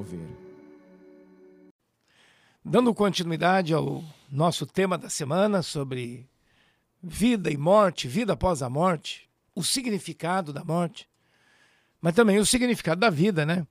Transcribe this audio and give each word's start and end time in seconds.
Mover. 0.00 0.26
Dando 2.64 2.94
continuidade 2.94 3.74
ao 3.74 4.02
nosso 4.30 4.66
tema 4.66 4.96
da 4.96 5.10
semana 5.10 5.62
sobre 5.62 6.26
vida 7.02 7.50
e 7.50 7.56
morte, 7.58 8.08
vida 8.08 8.32
após 8.32 8.62
a 8.62 8.70
morte, 8.70 9.28
o 9.54 9.62
significado 9.62 10.54
da 10.54 10.64
morte, 10.64 11.06
mas 12.00 12.14
também 12.14 12.38
o 12.38 12.46
significado 12.46 12.98
da 12.98 13.10
vida, 13.10 13.44
né? 13.44 13.66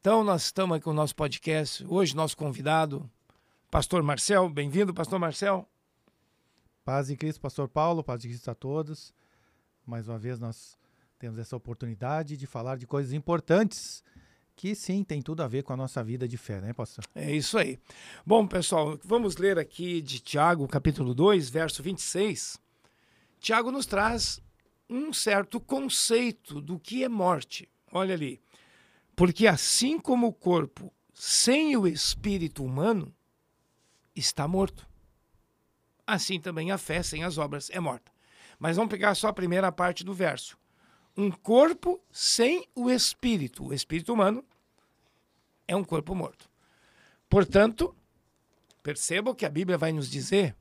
Então, 0.00 0.24
nós 0.24 0.46
estamos 0.46 0.76
aqui 0.76 0.84
com 0.84 0.90
o 0.90 0.94
nosso 0.94 1.14
podcast. 1.14 1.86
Hoje, 1.86 2.16
nosso 2.16 2.36
convidado, 2.36 3.08
Pastor 3.70 4.02
Marcel. 4.02 4.48
Bem-vindo, 4.48 4.92
Pastor 4.92 5.20
Marcel. 5.20 5.68
Paz 6.84 7.10
em 7.10 7.16
Cristo, 7.16 7.40
Pastor 7.40 7.68
Paulo, 7.68 8.02
paz 8.02 8.22
de 8.22 8.28
Cristo 8.28 8.50
a 8.50 8.56
todos. 8.56 9.14
Mais 9.86 10.08
uma 10.08 10.18
vez, 10.18 10.40
nós 10.40 10.76
temos 11.16 11.38
essa 11.38 11.54
oportunidade 11.54 12.36
de 12.36 12.46
falar 12.46 12.76
de 12.76 12.88
coisas 12.88 13.12
importantes 13.12 14.02
que 14.60 14.74
sim 14.74 15.02
tem 15.02 15.22
tudo 15.22 15.42
a 15.42 15.48
ver 15.48 15.62
com 15.62 15.72
a 15.72 15.76
nossa 15.76 16.04
vida 16.04 16.28
de 16.28 16.36
fé, 16.36 16.60
né, 16.60 16.74
pastor? 16.74 17.02
É 17.14 17.34
isso 17.34 17.56
aí. 17.56 17.78
Bom, 18.26 18.46
pessoal, 18.46 19.00
vamos 19.02 19.38
ler 19.38 19.58
aqui 19.58 20.02
de 20.02 20.20
Tiago, 20.20 20.68
capítulo 20.68 21.14
2, 21.14 21.48
verso 21.48 21.82
26. 21.82 22.60
Tiago 23.40 23.70
nos 23.70 23.86
traz 23.86 24.38
um 24.86 25.14
certo 25.14 25.58
conceito 25.58 26.60
do 26.60 26.78
que 26.78 27.02
é 27.02 27.08
morte. 27.08 27.70
Olha 27.90 28.12
ali. 28.12 28.38
Porque 29.16 29.46
assim 29.46 29.98
como 29.98 30.26
o 30.26 30.32
corpo 30.32 30.92
sem 31.14 31.74
o 31.74 31.86
espírito 31.86 32.62
humano 32.62 33.14
está 34.14 34.46
morto, 34.46 34.86
assim 36.06 36.38
também 36.38 36.70
a 36.70 36.76
fé 36.76 37.02
sem 37.02 37.24
as 37.24 37.38
obras 37.38 37.70
é 37.70 37.80
morta. 37.80 38.12
Mas 38.58 38.76
vamos 38.76 38.90
pegar 38.90 39.14
só 39.14 39.28
a 39.28 39.32
primeira 39.32 39.72
parte 39.72 40.04
do 40.04 40.12
verso. 40.12 40.58
Um 41.16 41.30
corpo 41.30 42.00
sem 42.10 42.66
o 42.74 42.90
espírito, 42.90 43.66
o 43.66 43.74
espírito 43.74 44.12
humano, 44.12 44.44
é 45.66 45.76
um 45.76 45.84
corpo 45.84 46.14
morto. 46.14 46.48
Portanto, 47.28 47.94
percebam 48.82 49.34
que 49.34 49.46
a 49.46 49.50
Bíblia 49.50 49.78
vai 49.78 49.92
nos 49.92 50.10
dizer 50.10 50.56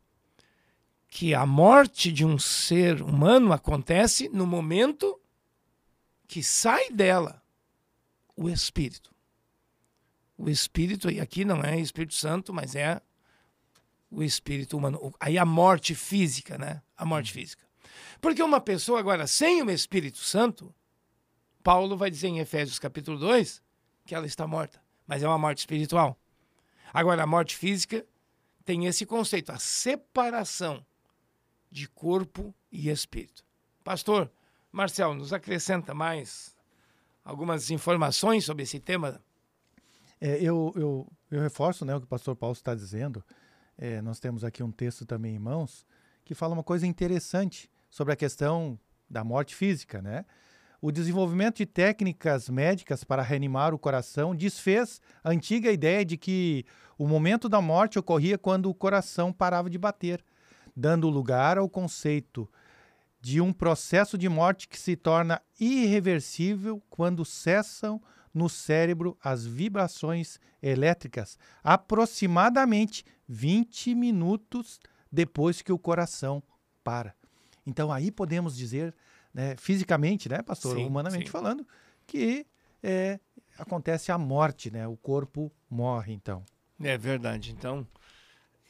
que 1.09 1.33
a 1.33 1.45
morte 1.45 2.11
de 2.11 2.23
um 2.23 2.37
ser 2.37 3.01
humano 3.01 3.51
acontece 3.51 4.29
no 4.29 4.45
momento 4.45 5.19
que 6.27 6.43
sai 6.43 6.91
dela 6.91 7.41
o 8.35 8.47
espírito. 8.47 9.13
O 10.37 10.49
espírito, 10.49 11.09
e 11.09 11.19
aqui 11.19 11.43
não 11.43 11.61
é 11.63 11.79
Espírito 11.79 12.13
Santo, 12.13 12.53
mas 12.53 12.75
é 12.75 13.01
o 14.09 14.23
espírito 14.23 14.77
humano. 14.77 15.13
Aí 15.19 15.37
a 15.37 15.45
morte 15.45 15.93
física, 15.95 16.57
né? 16.57 16.81
A 16.95 17.03
morte 17.03 17.33
física. 17.33 17.68
Porque 18.21 18.43
uma 18.43 18.59
pessoa 18.59 18.99
agora 18.99 19.27
sem 19.27 19.61
o 19.61 19.71
Espírito 19.71 20.19
Santo, 20.19 20.73
Paulo 21.63 21.97
vai 21.97 22.09
dizer 22.09 22.27
em 22.27 22.39
Efésios 22.39 22.79
capítulo 22.79 23.17
2 23.17 23.61
que 24.05 24.15
ela 24.15 24.25
está 24.25 24.47
morta 24.47 24.81
mas 25.09 25.23
é 25.23 25.27
uma 25.27 25.39
morte 25.39 25.57
espiritual. 25.57 26.15
Agora, 26.93 27.23
a 27.23 27.25
morte 27.25 27.57
física 27.57 28.05
tem 28.63 28.85
esse 28.85 29.07
conceito, 29.07 29.51
a 29.51 29.57
separação 29.57 30.85
de 31.71 31.89
corpo 31.89 32.53
e 32.71 32.89
espírito. 32.89 33.43
Pastor 33.83 34.31
Marcel, 34.71 35.15
nos 35.15 35.33
acrescenta 35.33 35.95
mais 35.95 36.55
algumas 37.25 37.71
informações 37.71 38.45
sobre 38.45 38.61
esse 38.61 38.79
tema? 38.79 39.19
É, 40.21 40.35
eu, 40.39 40.71
eu, 40.75 41.11
eu, 41.31 41.41
reforço 41.41 41.83
né, 41.83 41.95
o 41.95 41.99
que 41.99 42.05
o 42.05 42.09
pastor 42.09 42.35
Paulo 42.35 42.53
está 42.53 42.75
dizendo. 42.75 43.25
É, 43.75 43.99
nós 44.03 44.19
temos 44.19 44.43
aqui 44.43 44.61
um 44.61 44.71
texto 44.71 45.07
também 45.07 45.33
em 45.33 45.39
mãos 45.39 45.87
que 46.23 46.35
fala 46.35 46.53
uma 46.53 46.63
coisa 46.63 46.85
interessante 46.85 47.67
sobre 47.89 48.13
a 48.13 48.17
questão 48.17 48.79
da 49.09 49.23
morte 49.23 49.55
física, 49.55 50.01
né? 50.01 50.25
o 50.81 50.91
desenvolvimento 50.91 51.57
de 51.57 51.65
técnicas 51.65 52.49
médicas 52.49 53.03
para 53.03 53.21
reanimar 53.21 53.73
o 53.73 53.79
coração 53.79 54.33
desfez 54.33 55.01
a 55.23 55.29
antiga 55.29 55.71
ideia 55.71 56.05
de 56.05 56.17
que 56.17 56.65
o 56.97 57.07
momento 57.07 57.49
da 57.49 57.61
morte 57.61 57.99
ocorria 57.99 58.37
quando 58.37 58.69
o 58.69 58.73
coração 58.73 59.33
parava 59.33 59.69
de 59.69 59.77
bater, 59.77 60.23
dando 60.75 61.09
lugar 61.09 61.57
ao 61.57 61.69
conceito 61.69 62.49
de 63.21 63.41
um 63.41 63.51
processo 63.51 64.17
de 64.17 64.29
morte 64.29 64.67
que 64.67 64.79
se 64.79 64.95
torna 64.95 65.41
irreversível 65.59 66.81
quando 66.89 67.25
cessam 67.25 68.01
no 68.33 68.47
cérebro 68.47 69.17
as 69.21 69.45
vibrações 69.45 70.39
elétricas, 70.61 71.37
aproximadamente 71.61 73.03
20 73.27 73.95
minutos 73.95 74.79
depois 75.11 75.61
que 75.61 75.73
o 75.73 75.79
coração 75.79 76.41
para. 76.83 77.18
Então 77.65 77.91
aí 77.91 78.11
podemos 78.11 78.55
dizer 78.55 78.93
né, 79.33 79.55
fisicamente, 79.57 80.27
né, 80.27 80.41
pastor, 80.41 80.75
sim, 80.75 80.85
humanamente 80.85 81.25
sim. 81.25 81.31
falando, 81.31 81.67
que 82.07 82.45
é, 82.81 83.19
acontece 83.57 84.11
a 84.11 84.17
morte, 84.17 84.71
né? 84.71 84.87
O 84.87 84.97
corpo 84.97 85.51
morre, 85.69 86.13
então. 86.13 86.43
É 86.81 86.97
verdade. 86.97 87.51
Então, 87.51 87.85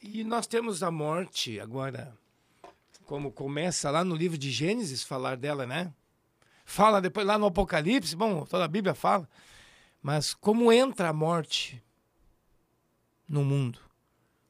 e 0.02 0.24
nós 0.24 0.46
temos 0.46 0.82
a 0.82 0.90
morte 0.90 1.60
agora, 1.60 2.12
como 3.04 3.30
começa 3.30 3.90
lá 3.90 4.04
no 4.04 4.14
livro 4.14 4.36
de 4.36 4.50
Gênesis 4.50 5.02
falar 5.02 5.36
dela, 5.36 5.66
né? 5.66 5.92
Fala 6.64 7.00
depois 7.00 7.26
lá 7.26 7.38
no 7.38 7.46
Apocalipse, 7.46 8.14
bom, 8.14 8.44
toda 8.44 8.64
a 8.64 8.68
Bíblia 8.68 8.94
fala, 8.94 9.28
mas 10.02 10.34
como 10.34 10.72
entra 10.72 11.08
a 11.08 11.12
morte 11.12 11.82
no 13.28 13.44
mundo? 13.44 13.78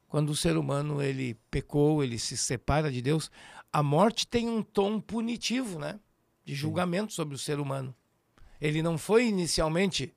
Quando 0.07 0.29
o 0.29 0.35
ser 0.35 0.57
humano 0.57 1.01
ele 1.01 1.35
pecou, 1.49 2.03
ele 2.03 2.19
se 2.19 2.35
separa 2.35 2.91
de 2.91 3.01
Deus, 3.01 3.31
a 3.71 3.81
morte 3.81 4.27
tem 4.27 4.49
um 4.49 4.61
tom 4.61 4.99
punitivo, 4.99 5.79
né? 5.79 5.99
De 6.43 6.53
julgamento 6.53 7.13
Sim. 7.13 7.15
sobre 7.15 7.35
o 7.35 7.37
ser 7.39 7.59
humano. 7.59 7.95
Ele 8.59 8.83
não 8.83 8.97
foi 8.97 9.27
inicialmente, 9.27 10.13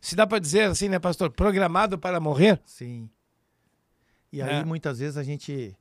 se 0.00 0.14
dá 0.14 0.26
para 0.26 0.38
dizer 0.38 0.64
assim, 0.64 0.88
né, 0.88 0.98
pastor, 0.98 1.30
programado 1.30 1.98
para 1.98 2.20
morrer? 2.20 2.60
Sim. 2.64 3.10
E 4.32 4.40
aí 4.40 4.56
é. 4.56 4.64
muitas 4.64 4.98
vezes 4.98 5.16
a 5.16 5.22
gente, 5.22 5.76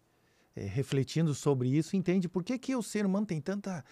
é, 0.55 0.65
refletindo 0.65 1.33
sobre 1.33 1.69
isso, 1.69 1.95
entende 1.95 2.27
por 2.27 2.43
que, 2.43 2.57
que 2.57 2.75
o 2.75 2.83
ser 2.83 3.05
humano 3.05 3.25
tem 3.25 3.39
tanta 3.39 3.83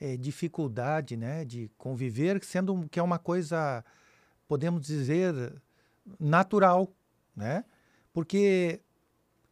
é, 0.00 0.16
dificuldade, 0.16 1.16
né, 1.16 1.44
de 1.44 1.70
conviver, 1.76 2.42
sendo 2.42 2.88
que 2.88 2.98
é 2.98 3.02
uma 3.02 3.18
coisa, 3.18 3.84
podemos 4.48 4.86
dizer, 4.86 5.34
natural, 6.18 6.92
né? 7.36 7.64
Porque 8.12 8.80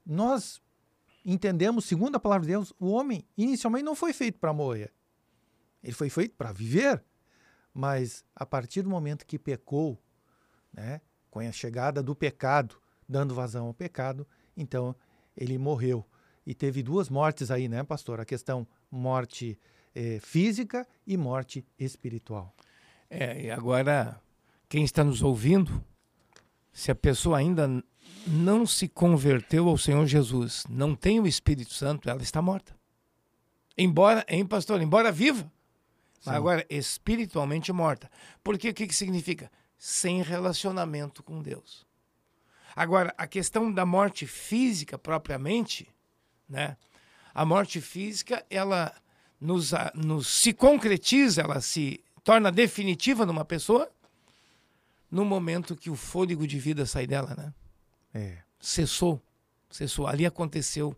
nós 0.05 0.61
entendemos, 1.33 1.85
segundo 1.85 2.17
a 2.17 2.21
palavra 2.21 2.47
de 2.47 2.53
Deus, 2.53 2.73
o 2.79 2.89
homem 2.89 3.25
inicialmente 3.37 3.85
não 3.85 3.95
foi 3.95 4.13
feito 4.13 4.39
para 4.39 4.53
morrer. 4.53 4.93
Ele 5.83 5.93
foi 5.93 6.09
feito 6.09 6.35
para 6.37 6.53
viver. 6.53 7.03
Mas 7.73 8.25
a 8.35 8.45
partir 8.47 8.83
do 8.83 8.91
momento 8.91 9.27
que 9.27 9.39
pecou, 9.39 9.99
né, 10.73 11.01
com 11.31 11.41
a 11.41 11.53
chegada 11.53 12.03
do 12.03 12.15
pecado, 12.15 12.77
dando 13.09 13.35
vazão 13.35 13.67
ao 13.67 13.75
pecado, 13.75 14.27
então 14.57 14.97
ele 15.37 15.59
morreu. 15.59 16.05
E 16.47 16.55
teve 16.55 16.83
duas 16.83 17.09
mortes 17.09 17.51
aí, 17.51 17.69
né, 17.69 17.85
pastor? 17.85 18.21
A 18.21 18.25
questão 18.25 18.67
morte 18.91 19.59
eh, 19.95 20.19
física 20.21 20.87
e 21.07 21.17
morte 21.17 21.65
espiritual. 21.79 22.55
É, 23.11 23.43
e 23.43 23.51
agora, 23.51 24.21
quem 24.69 24.83
está 24.83 25.05
nos 25.05 25.23
ouvindo, 25.23 25.85
se 26.79 26.93
a 26.93 26.95
pessoa 26.95 27.39
ainda 27.39 27.69
não 28.25 28.65
se 28.65 28.87
converteu 28.87 29.69
ao 29.69 29.77
Senhor 29.77 30.07
Jesus, 30.07 30.63
não 30.69 30.95
tem 30.95 31.19
o 31.19 31.27
Espírito 31.27 31.75
Santo, 31.75 32.09
ela 32.09 32.23
está 32.23 32.41
morta. 32.41 32.73
Embora, 33.77 34.25
hein, 34.29 34.47
pastor? 34.47 34.81
Embora 34.81 35.11
viva, 35.11 35.51
mas 36.25 36.37
agora 36.37 36.65
espiritualmente 36.71 37.73
morta. 37.73 38.09
Porque 38.45 38.69
o 38.69 38.75
que, 38.75 38.87
que 38.87 38.95
significa? 38.95 39.51
Sem 39.77 40.23
relacionamento 40.23 41.21
com 41.21 41.43
Deus. 41.43 41.85
Agora, 42.77 43.13
a 43.19 43.27
questão 43.27 43.73
da 43.73 43.85
morte 43.85 44.25
física 44.25 44.97
propriamente, 44.97 45.93
né? 46.49 46.77
A 47.35 47.45
morte 47.45 47.81
física, 47.81 48.47
ela 48.49 48.95
nos, 49.41 49.73
nos 49.97 50.29
se 50.29 50.53
concretiza, 50.53 51.43
ela 51.43 51.61
se 51.61 52.05
torna 52.23 52.53
definitiva 52.53 53.27
numa 53.27 53.45
pessoa 53.45 53.91
no 55.11 55.25
momento 55.25 55.77
que 55.77 55.91
o 55.91 55.97
fôlego 55.97 56.47
de 56.47 56.59
vida 56.59 56.85
sai 56.87 57.07
dela, 57.07 57.35
né? 57.37 57.55
É. 58.15 58.39
Cessou. 58.61 59.21
Cessou. 59.71 60.07
Ali 60.07 60.27
aconteceu 60.27 60.97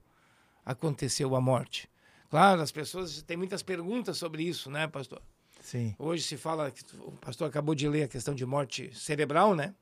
aconteceu 0.64 1.34
a 1.34 1.40
morte. 1.40 1.88
Claro, 2.28 2.60
as 2.62 2.70
pessoas 2.70 3.22
têm 3.22 3.36
muitas 3.36 3.62
perguntas 3.62 4.16
sobre 4.16 4.44
isso, 4.44 4.70
né, 4.70 4.86
pastor? 4.86 5.20
Sim. 5.60 5.94
Hoje 5.98 6.22
se 6.22 6.36
fala, 6.36 6.72
o 7.00 7.12
pastor 7.12 7.48
acabou 7.48 7.74
de 7.74 7.88
ler 7.88 8.04
a 8.04 8.08
questão 8.08 8.34
de 8.34 8.46
morte 8.46 8.94
cerebral, 8.96 9.54
né? 9.54 9.74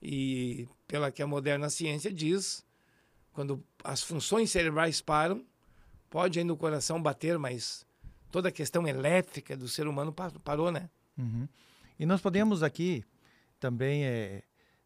E 0.00 0.68
pela 0.86 1.10
que 1.10 1.20
a 1.20 1.26
moderna 1.26 1.68
ciência 1.68 2.12
diz, 2.12 2.64
quando 3.32 3.62
as 3.82 4.02
funções 4.02 4.50
cerebrais 4.50 5.00
param, 5.00 5.44
pode 6.08 6.38
ainda 6.38 6.52
o 6.52 6.56
coração 6.56 7.02
bater, 7.02 7.38
mas 7.38 7.84
toda 8.30 8.48
a 8.48 8.52
questão 8.52 8.86
elétrica 8.86 9.56
do 9.56 9.68
ser 9.68 9.88
humano 9.88 10.14
parou, 10.44 10.70
né? 10.70 10.88
Uhum. 11.18 11.48
E 11.98 12.06
nós 12.06 12.20
podemos 12.20 12.62
aqui 12.62 13.04
também 13.58 14.04
é, 14.04 14.42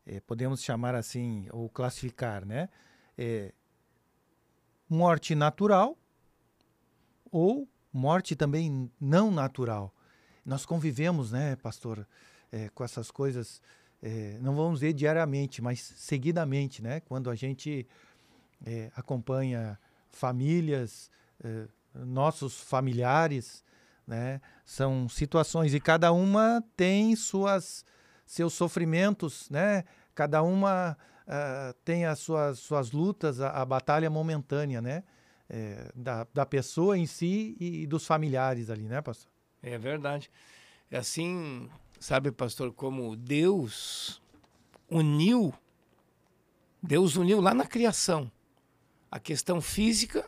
é, 0.07 0.21
podemos 0.21 0.63
chamar 0.63 0.95
assim, 0.95 1.47
ou 1.51 1.69
classificar, 1.69 2.45
né? 2.45 2.69
É, 3.17 3.53
morte 4.89 5.35
natural 5.35 5.97
ou 7.31 7.69
morte 7.93 8.35
também 8.35 8.91
não 9.01 9.31
natural. 9.31 9.95
Nós 10.45 10.67
convivemos, 10.67 11.31
né, 11.33 11.57
pastor, 11.57 12.07
é, 12.51 12.69
com 12.71 12.83
essas 12.85 13.11
coisas, 13.11 13.63
é, 14.03 14.39
não 14.41 14.55
vamos 14.55 14.81
dizer 14.81 14.93
diariamente, 14.93 15.63
mas 15.63 15.81
seguidamente, 15.81 16.83
né? 16.83 17.01
Quando 17.01 17.31
a 17.31 17.35
gente 17.35 17.87
é, 18.65 18.91
acompanha 18.97 19.79
famílias, 20.11 21.11
é, 21.43 21.67
nossos 21.95 22.61
familiares, 22.61 23.65
né? 24.07 24.41
São 24.65 25.09
situações 25.09 25.75
e 25.75 25.81
cada 25.81 26.13
uma 26.13 26.63
tem 26.77 27.15
suas 27.15 27.85
seus 28.33 28.55
sofrimentos, 28.55 29.51
né? 29.51 29.85
Cada 30.15 30.43
uma 30.43 30.97
uh, 31.27 31.75
tem 31.85 32.07
as 32.07 32.19
suas, 32.19 32.59
suas 32.61 32.91
lutas, 32.91 33.43
a, 33.43 33.51
a 33.51 33.65
batalha 33.65 34.09
momentânea, 34.09 34.81
né? 34.81 35.05
É, 35.51 35.93
da, 35.95 36.27
da 36.33 36.47
pessoa 36.47 36.97
em 36.97 37.05
si 37.05 37.55
e 37.61 37.87
dos 37.87 38.07
familiares 38.07 38.71
ali, 38.71 38.85
né, 38.85 39.03
pastor? 39.03 39.31
É 39.63 39.77
verdade. 39.77 40.31
É 40.91 40.97
assim, 40.97 41.69
sabe, 42.01 42.33
pastor, 42.33 42.73
como 42.73 43.15
Deus 43.15 44.23
uniu, 44.89 45.53
Deus 46.83 47.17
uniu 47.17 47.39
lá 47.39 47.53
na 47.53 47.67
criação 47.67 48.33
a 49.11 49.21
questão 49.21 49.61
física 49.61 50.27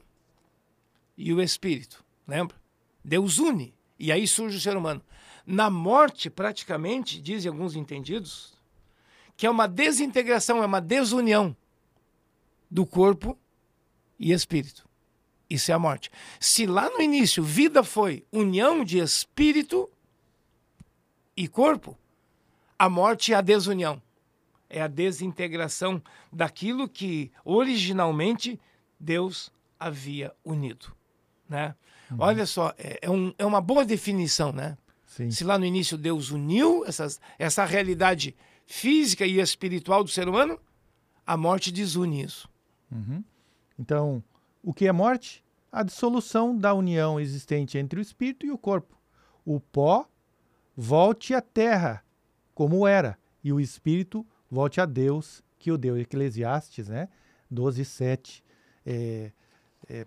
e 1.16 1.32
o 1.32 1.40
espírito, 1.40 2.04
lembra? 2.28 2.54
Deus 3.02 3.38
une, 3.38 3.74
e 3.98 4.12
aí 4.12 4.28
surge 4.28 4.58
o 4.58 4.60
ser 4.60 4.76
humano. 4.76 5.02
Na 5.46 5.68
morte, 5.68 6.30
praticamente, 6.30 7.20
dizem 7.20 7.50
alguns 7.50 7.76
entendidos, 7.76 8.54
que 9.36 9.46
é 9.46 9.50
uma 9.50 9.68
desintegração, 9.68 10.62
é 10.62 10.66
uma 10.66 10.80
desunião 10.80 11.54
do 12.70 12.86
corpo 12.86 13.38
e 14.18 14.32
espírito. 14.32 14.88
Isso 15.48 15.70
é 15.70 15.74
a 15.74 15.78
morte. 15.78 16.10
Se 16.40 16.66
lá 16.66 16.88
no 16.88 17.00
início 17.00 17.42
vida 17.42 17.84
foi 17.84 18.24
união 18.32 18.84
de 18.84 18.98
espírito 18.98 19.90
e 21.36 21.46
corpo, 21.46 21.96
a 22.78 22.88
morte 22.88 23.32
é 23.32 23.36
a 23.36 23.40
desunião. 23.40 24.02
É 24.68 24.80
a 24.80 24.88
desintegração 24.88 26.02
daquilo 26.32 26.88
que 26.88 27.30
originalmente 27.44 28.58
Deus 28.98 29.52
havia 29.78 30.34
unido. 30.44 30.94
Né? 31.48 31.74
Uhum. 32.10 32.16
Olha 32.20 32.46
só, 32.46 32.74
é, 32.78 32.98
é, 33.02 33.10
um, 33.10 33.32
é 33.38 33.44
uma 33.44 33.60
boa 33.60 33.84
definição, 33.84 34.52
né? 34.52 34.76
Sim. 35.14 35.30
Se 35.30 35.44
lá 35.44 35.56
no 35.56 35.64
início 35.64 35.96
Deus 35.96 36.32
uniu 36.32 36.84
essas, 36.84 37.20
essa 37.38 37.64
realidade 37.64 38.34
física 38.66 39.24
e 39.24 39.38
espiritual 39.38 40.02
do 40.02 40.10
ser 40.10 40.28
humano, 40.28 40.58
a 41.24 41.36
morte 41.36 41.70
desune 41.70 42.24
isso. 42.24 42.48
Uhum. 42.90 43.22
Então, 43.78 44.24
o 44.60 44.74
que 44.74 44.88
é 44.88 44.92
morte? 44.92 45.44
A 45.70 45.84
dissolução 45.84 46.56
da 46.58 46.74
união 46.74 47.20
existente 47.20 47.78
entre 47.78 48.00
o 48.00 48.02
espírito 48.02 48.44
e 48.44 48.50
o 48.50 48.58
corpo. 48.58 48.98
O 49.44 49.60
pó 49.60 50.08
volte 50.76 51.32
à 51.32 51.40
terra, 51.40 52.04
como 52.52 52.84
era, 52.84 53.16
e 53.42 53.52
o 53.52 53.60
espírito 53.60 54.26
volte 54.50 54.80
a 54.80 54.84
Deus, 54.84 55.44
que 55.60 55.70
o 55.70 55.78
deu. 55.78 55.96
Eclesiastes, 55.96 56.88
né? 56.88 57.08
12, 57.48 57.84
7. 57.84 58.44
É, 58.84 59.30
é, 59.88 60.06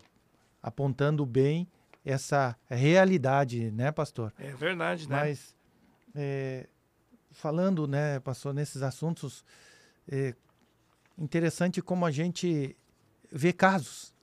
apontando 0.61 1.25
bem 1.25 1.65
essa 2.07 2.55
realidade, 2.69 3.69
né, 3.71 3.91
pastor? 3.91 4.33
É 4.39 4.51
verdade, 4.51 5.09
né? 5.09 5.15
Mas 5.17 5.53
é, 6.15 6.67
falando, 7.31 7.85
né, 7.85 8.19
pastor, 8.21 8.53
nesses 8.53 8.81
assuntos, 8.81 9.43
é 10.07 10.33
interessante 11.17 11.81
como 11.81 12.05
a 12.05 12.11
gente 12.11 12.77
vê 13.29 13.51
casos, 13.51 14.15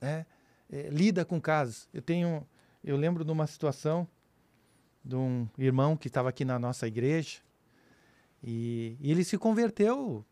né? 0.00 0.24
É, 0.70 0.88
lida 0.90 1.24
com 1.24 1.40
casos. 1.40 1.88
Eu 1.92 2.00
tenho, 2.00 2.46
eu 2.82 2.96
lembro 2.96 3.24
de 3.24 3.32
uma 3.32 3.46
situação 3.48 4.08
de 5.04 5.16
um 5.16 5.48
irmão 5.58 5.96
que 5.96 6.06
estava 6.06 6.28
aqui 6.28 6.44
na 6.44 6.58
nossa 6.58 6.86
igreja 6.86 7.40
e, 8.42 8.96
e, 9.00 9.10
ele 9.10 9.24
se 9.24 9.36
converteu, 9.36 10.24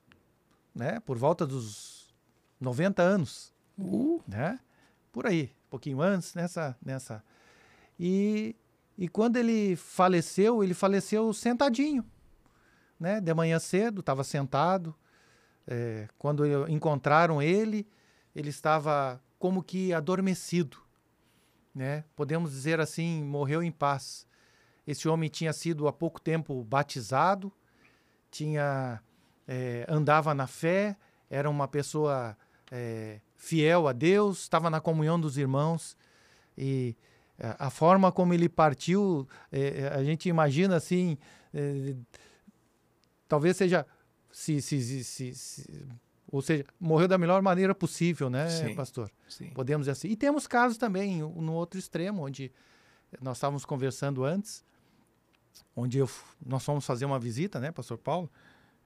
né, 0.75 1.01
por 1.01 1.19
volta 1.19 1.47
dos 1.47 2.15
90 2.61 3.03
anos, 3.03 3.53
uh. 3.79 4.23
né? 4.27 4.59
Por 5.11 5.27
aí, 5.27 5.53
pouquinho 5.73 6.03
antes, 6.03 6.35
nessa, 6.35 6.77
nessa. 6.85 7.25
E, 7.99 8.55
e 8.99 9.09
quando 9.09 9.39
ele 9.39 9.75
faleceu, 9.75 10.63
ele 10.63 10.75
faleceu 10.75 11.33
sentadinho, 11.33 12.05
né? 13.01 13.23
De 13.23 13.33
manhã 13.33 13.59
cedo, 13.59 14.01
estava 14.01 14.23
sentado. 14.23 14.95
É, 15.67 16.09
quando 16.19 16.69
encontraram 16.69 17.41
ele, 17.41 17.89
ele 18.37 18.51
estava 18.51 19.19
como 19.39 19.63
que 19.63 19.95
adormecido, 19.95 20.77
né? 21.75 22.05
Podemos 22.15 22.51
dizer 22.51 22.79
assim, 22.79 23.25
morreu 23.25 23.63
em 23.63 23.73
paz. 23.73 24.27
Esse 24.87 25.09
homem 25.09 25.31
tinha 25.31 25.55
sido 25.55 25.89
há 25.89 25.93
pouco 25.93 26.21
tempo 26.21 26.63
batizado, 26.65 27.51
tinha 28.31 29.01
é, 29.49 29.87
andava 29.89 30.35
na 30.35 30.47
fé, 30.47 30.99
era 31.31 31.49
uma 31.49 31.67
pessoa 31.67 32.37
é, 32.71 33.21
fiel 33.43 33.89
a 33.89 33.93
Deus, 33.93 34.43
estava 34.43 34.71
na 34.71 34.81
comunhão 34.81 35.19
dos 35.19 35.37
irmãos 35.37 35.97
e 36.57 36.95
é, 37.37 37.57
a 37.59 37.71
forma 37.71 38.13
como 38.13 38.33
ele 38.33 38.49
partiu, 38.49 39.27
é, 39.51 39.81
é, 39.81 39.89
a 39.89 40.05
gente 40.05 40.29
imagina 40.29 40.77
assim, 40.77 41.19
talvez 43.27 43.57
seja, 43.57 43.85
se, 44.31 44.63
se, 44.63 45.03
se, 45.03 45.35
se, 45.35 45.89
ou 46.31 46.41
seja, 46.41 46.65
morreu 46.79 47.09
da 47.09 47.19
melhor 47.19 47.43
maneira 47.43 47.75
possível, 47.75 48.31
né, 48.31 48.49
sim, 48.49 48.77
pastor? 48.77 49.11
Sim. 49.29 49.51
Podemos 49.51 49.87
dizer 49.87 49.93
assim. 49.93 50.09
E 50.09 50.15
temos 50.15 50.47
casos 50.47 50.79
também 50.79 51.19
no 51.21 51.53
outro 51.53 51.81
extremo, 51.81 52.25
onde 52.25 52.53
nós 53.21 53.39
estávamos 53.39 53.65
conversando 53.65 54.25
antes, 54.25 54.65
onde 55.75 55.99
eu, 55.99 56.09
nós 56.47 56.65
fomos 56.65 56.87
fazer 56.87 57.07
uma 57.07 57.19
visita, 57.19 57.59
né, 57.59 57.73
pastor 57.73 57.99
Paulo? 57.99 58.31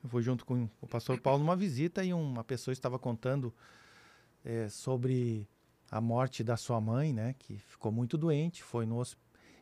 Eu 0.02 0.08
fui 0.08 0.22
junto 0.22 0.46
com 0.46 0.66
o 0.80 0.86
pastor 0.86 1.20
Paulo 1.20 1.40
numa 1.40 1.56
visita 1.56 2.02
e 2.02 2.14
uma 2.14 2.42
pessoa 2.42 2.72
estava 2.72 2.98
contando 2.98 3.52
é, 4.46 4.68
sobre 4.68 5.48
a 5.90 6.00
morte 6.00 6.44
da 6.44 6.56
sua 6.56 6.80
mãe, 6.80 7.12
né, 7.12 7.34
que 7.38 7.58
ficou 7.58 7.90
muito 7.90 8.16
doente, 8.16 8.62
foi 8.62 8.86
no 8.86 9.02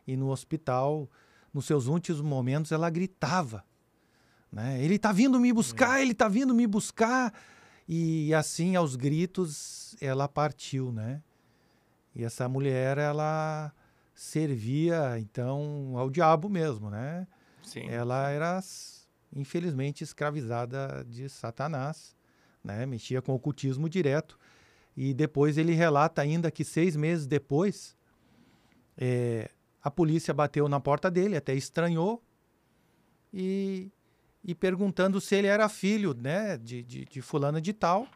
e 0.07 0.15
no 0.15 0.29
hospital, 0.29 1.09
nos 1.51 1.65
seus 1.65 1.87
últimos 1.87 2.21
momentos 2.21 2.71
ela 2.71 2.89
gritava, 2.91 3.65
né? 4.51 4.79
Ele 4.83 4.95
está 4.95 5.11
vindo 5.11 5.39
me 5.39 5.51
buscar, 5.51 5.99
é. 5.99 6.03
ele 6.03 6.11
está 6.11 6.27
vindo 6.27 6.53
me 6.53 6.67
buscar. 6.67 7.33
E 7.87 8.33
assim, 8.33 8.75
aos 8.75 8.95
gritos, 8.95 9.95
ela 9.99 10.27
partiu, 10.27 10.91
né? 10.91 11.23
E 12.13 12.23
essa 12.23 12.47
mulher, 12.47 12.99
ela 12.99 13.73
servia, 14.13 15.19
então, 15.19 15.93
ao 15.95 16.09
diabo 16.09 16.47
mesmo, 16.47 16.89
né? 16.89 17.27
Sim. 17.63 17.89
Ela 17.89 18.29
era, 18.29 18.63
infelizmente, 19.35 20.03
escravizada 20.03 21.03
de 21.09 21.27
Satanás, 21.27 22.15
né? 22.63 22.85
Mexia 22.85 23.21
com 23.21 23.31
o 23.31 23.35
ocultismo 23.35 23.89
direto. 23.89 24.39
E 24.95 25.13
depois 25.13 25.57
ele 25.57 25.73
relata 25.73 26.21
ainda 26.21 26.49
que 26.49 26.63
seis 26.63 26.95
meses 26.95 27.27
depois, 27.27 27.95
é, 28.97 29.49
a 29.81 29.91
polícia 29.91 30.33
bateu 30.33 30.69
na 30.69 30.79
porta 30.79 31.11
dele, 31.11 31.35
até 31.35 31.53
estranhou, 31.53 32.23
e, 33.33 33.91
e 34.43 34.55
perguntando 34.55 35.19
se 35.19 35.35
ele 35.35 35.47
era 35.47 35.67
filho 35.67 36.13
né, 36.13 36.57
de, 36.57 36.81
de, 36.81 37.05
de 37.05 37.21
fulana 37.21 37.59
de 37.59 37.73
tal, 37.73 38.07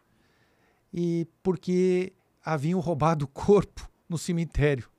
e 0.93 1.27
porque 1.43 2.13
haviam 2.43 2.79
roubado 2.79 3.25
o 3.25 3.27
corpo 3.27 3.89
no 4.07 4.17
cemitério, 4.17 4.89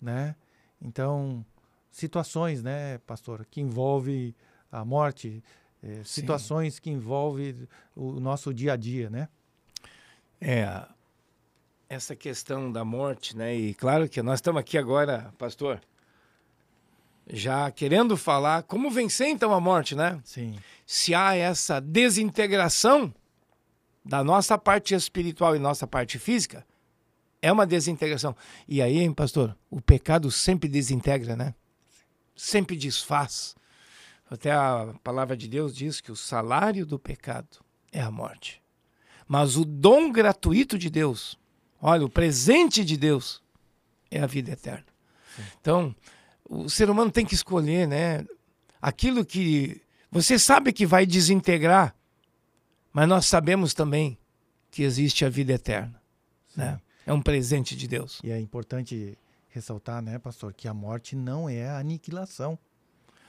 né? 0.00 0.36
Então, 0.80 1.44
situações, 1.90 2.62
né, 2.62 2.98
pastor, 2.98 3.44
que 3.50 3.60
envolve 3.60 4.34
a 4.70 4.84
morte, 4.84 5.42
é, 5.82 6.02
situações 6.04 6.78
que 6.78 6.90
envolvem 6.90 7.68
o 7.94 8.20
nosso 8.20 8.54
dia 8.54 8.74
a 8.74 8.76
dia, 8.76 9.10
né? 9.10 9.28
É, 10.40 10.86
essa 11.88 12.16
questão 12.16 12.70
da 12.70 12.84
morte, 12.84 13.36
né? 13.36 13.54
E 13.54 13.74
claro 13.74 14.08
que 14.08 14.22
nós 14.22 14.38
estamos 14.38 14.60
aqui 14.60 14.76
agora, 14.76 15.32
pastor, 15.38 15.80
já 17.28 17.70
querendo 17.70 18.16
falar 18.16 18.62
como 18.64 18.90
vencer 18.90 19.28
então 19.28 19.52
a 19.52 19.60
morte, 19.60 19.94
né? 19.94 20.20
Sim. 20.24 20.58
Se 20.84 21.14
há 21.14 21.34
essa 21.34 21.80
desintegração 21.80 23.12
da 24.04 24.22
nossa 24.22 24.56
parte 24.56 24.94
espiritual 24.94 25.56
e 25.56 25.58
nossa 25.58 25.86
parte 25.86 26.18
física, 26.18 26.64
é 27.42 27.50
uma 27.50 27.66
desintegração. 27.66 28.34
E 28.68 28.80
aí, 28.80 28.98
hein, 28.98 29.12
pastor, 29.12 29.56
o 29.70 29.80
pecado 29.80 30.30
sempre 30.30 30.68
desintegra, 30.68 31.36
né? 31.36 31.54
Sempre 32.34 32.76
desfaz. 32.76 33.54
Até 34.30 34.52
a 34.52 34.94
palavra 35.02 35.36
de 35.36 35.48
Deus 35.48 35.74
diz 35.74 36.00
que 36.00 36.10
o 36.10 36.16
salário 36.16 36.84
do 36.84 36.98
pecado 36.98 37.58
é 37.92 38.00
a 38.00 38.10
morte. 38.10 38.62
Mas 39.28 39.56
o 39.56 39.64
dom 39.64 40.10
gratuito 40.10 40.78
de 40.78 40.90
Deus 40.90 41.38
Olha, 41.80 42.04
o 42.04 42.10
presente 42.10 42.84
de 42.84 42.96
Deus 42.96 43.42
é 44.10 44.20
a 44.20 44.26
vida 44.26 44.52
eterna. 44.52 44.86
Sim. 45.34 45.42
Então, 45.60 45.96
o 46.48 46.68
ser 46.68 46.88
humano 46.88 47.10
tem 47.10 47.26
que 47.26 47.34
escolher, 47.34 47.86
né? 47.86 48.24
Aquilo 48.80 49.24
que 49.24 49.80
você 50.10 50.38
sabe 50.38 50.72
que 50.72 50.86
vai 50.86 51.04
desintegrar, 51.04 51.94
mas 52.92 53.08
nós 53.08 53.26
sabemos 53.26 53.74
também 53.74 54.16
que 54.70 54.82
existe 54.82 55.24
a 55.24 55.28
vida 55.28 55.52
eterna, 55.52 56.00
né? 56.56 56.80
É 57.04 57.12
um 57.12 57.22
presente 57.22 57.76
de 57.76 57.86
Deus. 57.86 58.20
E 58.24 58.30
é 58.30 58.40
importante 58.40 59.16
ressaltar, 59.48 60.02
né, 60.02 60.18
pastor, 60.18 60.52
que 60.52 60.68
a 60.68 60.74
morte 60.74 61.14
não 61.14 61.48
é 61.48 61.68
a 61.68 61.78
aniquilação. 61.78 62.58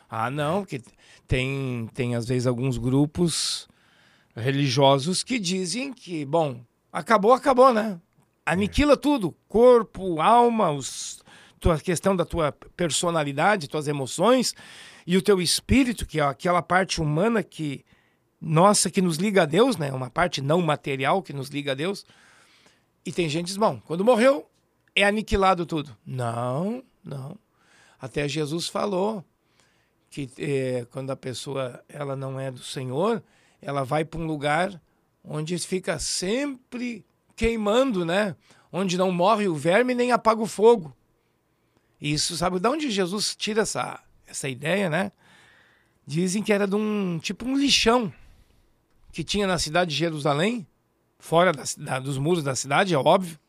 Ah, 0.09 0.29
não, 0.29 0.65
que 0.65 0.81
tem, 1.27 1.87
tem 1.93 2.15
às 2.15 2.25
vezes 2.25 2.47
alguns 2.47 2.77
grupos 2.77 3.67
religiosos 4.35 5.23
que 5.23 5.37
dizem 5.37 5.93
que, 5.93 6.25
bom, 6.25 6.63
acabou, 6.91 7.33
acabou, 7.33 7.73
né? 7.73 7.99
Aniquila 8.47 8.95
tudo, 8.95 9.35
corpo, 9.49 10.21
alma, 10.21 10.71
os, 10.71 11.21
tua 11.59 11.77
questão 11.77 12.15
da 12.15 12.23
tua 12.23 12.53
personalidade, 12.77 13.67
tuas 13.67 13.89
emoções 13.89 14.55
e 15.05 15.17
o 15.17 15.21
teu 15.21 15.41
espírito, 15.41 16.05
que 16.05 16.17
é 16.17 16.23
aquela 16.23 16.61
parte 16.61 17.01
humana 17.01 17.43
que 17.43 17.83
nossa 18.39 18.89
que 18.89 19.01
nos 19.01 19.17
liga 19.17 19.43
a 19.43 19.45
Deus, 19.45 19.75
né? 19.75 19.91
Uma 19.91 20.09
parte 20.09 20.41
não 20.41 20.61
material 20.61 21.21
que 21.21 21.33
nos 21.33 21.49
liga 21.49 21.73
a 21.73 21.75
Deus. 21.75 22.05
E 23.05 23.11
tem 23.11 23.27
gente 23.27 23.47
diz, 23.47 23.57
bom, 23.57 23.81
quando 23.85 24.05
morreu 24.05 24.49
é 24.95 25.03
aniquilado 25.03 25.65
tudo. 25.65 25.93
Não, 26.05 26.81
não. 27.03 27.37
Até 27.99 28.29
Jesus 28.29 28.69
falou 28.69 29.25
que 30.09 30.29
é, 30.37 30.87
quando 30.89 31.11
a 31.11 31.17
pessoa 31.17 31.83
ela 31.89 32.15
não 32.15 32.39
é 32.39 32.49
do 32.49 32.63
Senhor, 32.63 33.21
ela 33.61 33.83
vai 33.83 34.05
para 34.05 34.21
um 34.21 34.25
lugar 34.25 34.81
onde 35.21 35.57
fica 35.59 35.99
sempre 35.99 37.05
queimando, 37.37 38.03
né? 38.03 38.35
Onde 38.73 38.97
não 38.97 39.11
morre 39.11 39.47
o 39.47 39.55
verme 39.55 39.93
nem 39.93 40.11
apaga 40.11 40.41
o 40.41 40.47
fogo. 40.47 40.93
Isso, 42.01 42.35
sabe 42.35 42.59
de 42.59 42.67
onde 42.67 42.91
Jesus 42.91 43.35
tira 43.35 43.61
essa, 43.61 44.03
essa 44.25 44.49
ideia, 44.49 44.89
né? 44.89 45.11
Dizem 46.05 46.43
que 46.43 46.51
era 46.51 46.67
de 46.67 46.75
um 46.75 47.19
tipo 47.21 47.45
um 47.45 47.55
lixão 47.55 48.11
que 49.11 49.23
tinha 49.23 49.47
na 49.47 49.57
cidade 49.57 49.91
de 49.91 49.97
Jerusalém, 49.97 50.67
fora 51.19 51.51
da, 51.53 51.63
da, 51.77 51.99
dos 51.99 52.17
muros 52.17 52.43
da 52.43 52.55
cidade, 52.55 52.93
é 52.93 52.97
óbvio. 52.97 53.39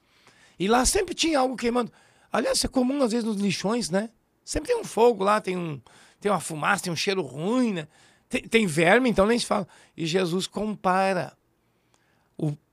E 0.58 0.68
lá 0.68 0.84
sempre 0.84 1.14
tinha 1.14 1.38
algo 1.38 1.56
queimando. 1.56 1.90
Aliás, 2.30 2.62
é 2.64 2.68
comum 2.68 3.02
às 3.02 3.12
vezes 3.12 3.26
nos 3.26 3.40
lixões, 3.40 3.90
né? 3.90 4.10
Sempre 4.44 4.68
tem 4.68 4.80
um 4.80 4.84
fogo 4.84 5.24
lá, 5.24 5.40
tem 5.40 5.56
um, 5.56 5.80
tem 6.20 6.30
uma 6.30 6.40
fumaça, 6.40 6.84
tem 6.84 6.92
um 6.92 6.96
cheiro 6.96 7.22
ruim, 7.22 7.72
né? 7.72 7.88
Tem, 8.28 8.42
tem 8.42 8.66
verme, 8.66 9.08
então 9.08 9.26
nem 9.26 9.38
se 9.38 9.46
fala. 9.46 9.66
E 9.96 10.04
Jesus 10.04 10.46
compara 10.46 11.37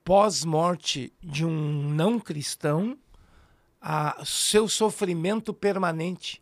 pós-morte 0.06 1.12
de 1.22 1.44
um 1.44 1.90
não 1.90 2.20
cristão 2.20 2.98
a 3.82 4.24
seu 4.24 4.70
sofrimento 4.70 5.54
permanente. 5.54 6.42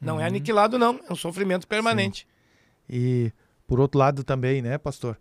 Não 0.00 0.14
é 0.14 0.16
uhum. 0.16 0.24
é 0.24 0.26
aniquilado, 0.26 0.78
não, 0.78 1.00
é 1.08 1.12
um 1.12 1.16
sofrimento 1.16 1.66
permanente. 1.66 2.26
Sim. 2.86 2.96
E 2.96 3.32
por 3.66 3.80
outro 3.80 3.98
lado 3.98 4.22
também, 4.24 4.60
né, 4.60 4.76
pastor? 4.76 5.18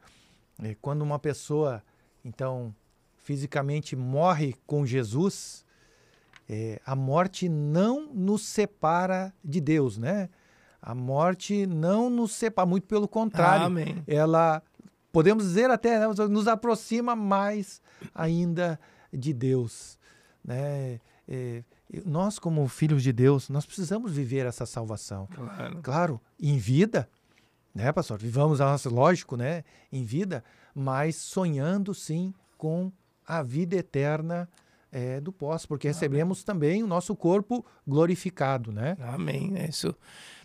É, 0.61 0.75
quando 0.81 1.03
uma 1.03 1.19
pessoa, 1.19 1.83
então, 2.25 2.75
fisicamente 3.15 3.95
morre 3.95 4.55
com 4.65 4.85
Jesus, 4.85 5.63
é, 6.49 6.81
a 6.85 6.95
morte 6.95 7.47
não 7.47 8.11
nos 8.13 8.41
separa 8.41 9.33
de 9.43 9.61
Deus, 9.61 9.97
né? 9.97 10.29
A 10.81 10.95
morte 10.95 11.67
não 11.67 12.09
nos 12.09 12.31
separa, 12.31 12.65
muito 12.65 12.87
pelo 12.87 13.07
contrário. 13.07 13.65
Amém. 13.65 14.03
Ela, 14.07 14.63
podemos 15.11 15.43
dizer 15.43 15.69
até, 15.69 15.99
né, 15.99 16.07
nos 16.29 16.47
aproxima 16.47 17.15
mais 17.15 17.81
ainda 18.13 18.79
de 19.11 19.33
Deus. 19.33 19.97
Né? 20.43 20.99
É, 21.27 21.63
nós, 22.05 22.39
como 22.39 22.67
filhos 22.67 23.03
de 23.03 23.11
Deus, 23.11 23.49
nós 23.49 23.65
precisamos 23.65 24.11
viver 24.11 24.45
essa 24.45 24.65
salvação. 24.65 25.27
Claro. 25.27 25.81
Claro, 25.81 26.21
em 26.39 26.57
vida, 26.57 27.09
né, 27.73 27.91
pastor? 27.91 28.19
Vivamos 28.19 28.61
a 28.61 28.65
nossa, 28.65 28.89
lógico, 28.89 29.35
né, 29.37 29.63
em 29.91 30.03
vida, 30.03 30.43
mas 30.73 31.15
sonhando 31.15 31.93
sim 31.93 32.33
com 32.57 32.91
a 33.25 33.41
vida 33.43 33.75
eterna 33.75 34.49
é, 34.91 35.19
do 35.19 35.31
pós, 35.31 35.65
porque 35.65 35.87
Amém. 35.87 35.93
recebemos 35.93 36.43
também 36.43 36.81
o 36.83 36.87
nosso 36.87 37.15
corpo 37.15 37.65
glorificado, 37.85 38.71
né? 38.71 38.97
Amém. 39.01 39.53
É 39.55 39.67
isso. 39.67 39.93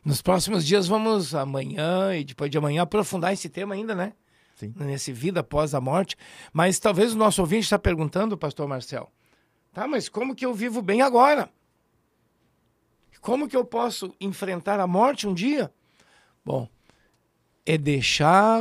Nos 0.04 0.21
próximos 0.21 0.66
dias 0.66 0.88
vamos 0.88 1.35
amanhã 1.35 2.14
e 2.14 2.25
depois 2.25 2.50
de 2.50 2.59
amanhã 2.59 2.83
aprofundar 2.83 3.33
esse 3.33 3.49
tema 3.49 3.75
ainda, 3.75 3.95
né? 3.95 4.12
Sim. 4.54 4.75
Nesse 4.76 5.12
vida 5.12 5.40
após 5.40 5.75
a 5.75 5.80
morte. 5.80 6.16
Mas 6.52 6.78
talvez 6.78 7.12
o 7.12 7.18
nosso 7.18 7.40
ouvinte 7.40 7.64
está 7.64 7.78
perguntando, 7.78 8.37
pastor 8.37 8.68
Marcel, 8.68 9.11
tá, 9.73 9.87
mas 9.87 10.09
como 10.09 10.35
que 10.35 10.47
eu 10.47 10.54
vivo 10.54 10.82
bem 10.82 11.02
agora? 11.02 11.50
Como 13.21 13.49
que 13.49 13.56
eu 13.56 13.64
posso 13.64 14.14
enfrentar 14.21 14.80
a 14.80 14.87
morte 14.87 15.28
um 15.28 15.35
dia? 15.35 15.73
Bom, 16.44 16.68
é 17.64 17.78
deixar 17.78 18.61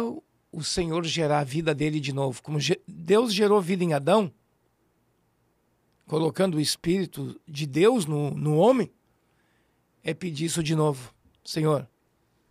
o 0.52 0.64
Senhor 0.64 1.04
gerar 1.06 1.40
a 1.40 1.44
vida 1.44 1.74
dele 1.74 2.00
de 2.00 2.14
novo. 2.14 2.44
Como 2.44 2.60
Deus 2.88 3.34
gerou 3.34 3.60
vida 3.60 3.84
em 3.84 3.94
Adão, 3.94 4.32
colocando 6.06 6.58
o 6.58 6.62
Espírito 6.62 7.40
de 7.48 7.66
Deus 7.66 8.06
no, 8.06 8.32
no 8.32 8.58
homem, 8.58 8.92
é 10.04 10.14
pedir 10.14 10.46
isso 10.46 10.62
de 10.62 10.76
novo. 10.76 11.14
Senhor, 11.44 11.88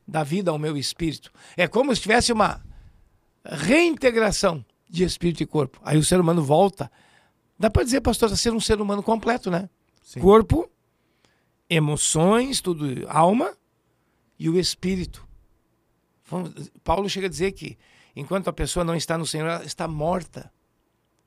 dá 0.07 0.25
vida 0.25 0.51
ao 0.51 0.59
meu 0.59 0.77
espírito. 0.77 1.33
É 1.57 1.69
como 1.69 1.95
se 1.95 2.03
tivesse 2.03 2.33
uma 2.33 2.61
reintegração 3.45 4.65
de 4.89 5.05
espírito 5.05 5.43
e 5.43 5.47
corpo. 5.47 5.81
Aí 5.85 5.97
o 5.97 6.05
ser 6.05 6.21
humano 6.21 6.43
volta. 6.43 6.91
Dá 7.59 7.71
para 7.71 7.85
dizer, 7.85 8.01
pastor, 8.01 8.33
a 8.33 8.37
ser 8.37 8.53
um 8.53 8.61
ser 8.61 8.81
humano 8.81 9.03
completo, 9.03 9.51
né? 9.51 9.69
Sim. 10.03 10.21
Corpo, 10.21 10.69
emoções, 11.69 12.61
tudo, 12.61 13.07
alma 13.09 13.57
e 14.39 14.49
o 14.49 14.59
espírito. 14.59 15.27
Paulo 16.83 17.09
chega 17.09 17.27
a 17.27 17.31
dizer 17.31 17.53
que 17.53 17.77
enquanto 18.15 18.49
a 18.49 18.53
pessoa 18.53 18.85
não 18.85 18.97
está 18.97 19.17
no 19.17 19.27
Senhor, 19.27 19.47
ela 19.47 19.65
está 19.65 19.87
morta. 19.87 20.53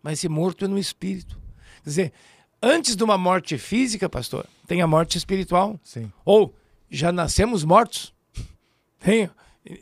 Mas 0.01 0.19
esse 0.19 0.27
morto 0.27 0.65
é 0.65 0.67
no 0.67 0.77
espírito. 0.77 1.39
Quer 1.83 1.89
dizer, 1.89 2.13
antes 2.61 2.95
de 2.95 3.03
uma 3.03 3.17
morte 3.17 3.57
física, 3.57 4.09
pastor, 4.09 4.45
tem 4.67 4.81
a 4.81 4.87
morte 4.87 5.17
espiritual. 5.17 5.79
Sim. 5.83 6.11
Ou 6.25 6.53
já 6.89 7.11
nascemos 7.11 7.63
mortos 7.63 8.13
em 9.05 9.29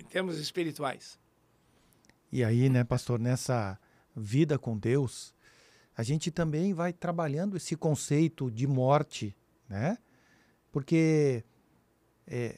termos 0.09 0.37
espirituais. 0.37 1.20
E 2.31 2.43
aí, 2.43 2.69
né, 2.69 2.83
pastor, 2.83 3.19
nessa 3.19 3.77
vida 4.15 4.57
com 4.57 4.77
Deus, 4.77 5.33
a 5.95 6.03
gente 6.03 6.31
também 6.31 6.73
vai 6.73 6.93
trabalhando 6.93 7.57
esse 7.57 7.75
conceito 7.75 8.49
de 8.49 8.65
morte, 8.65 9.35
né? 9.67 9.97
Porque 10.71 11.43
é, 12.25 12.57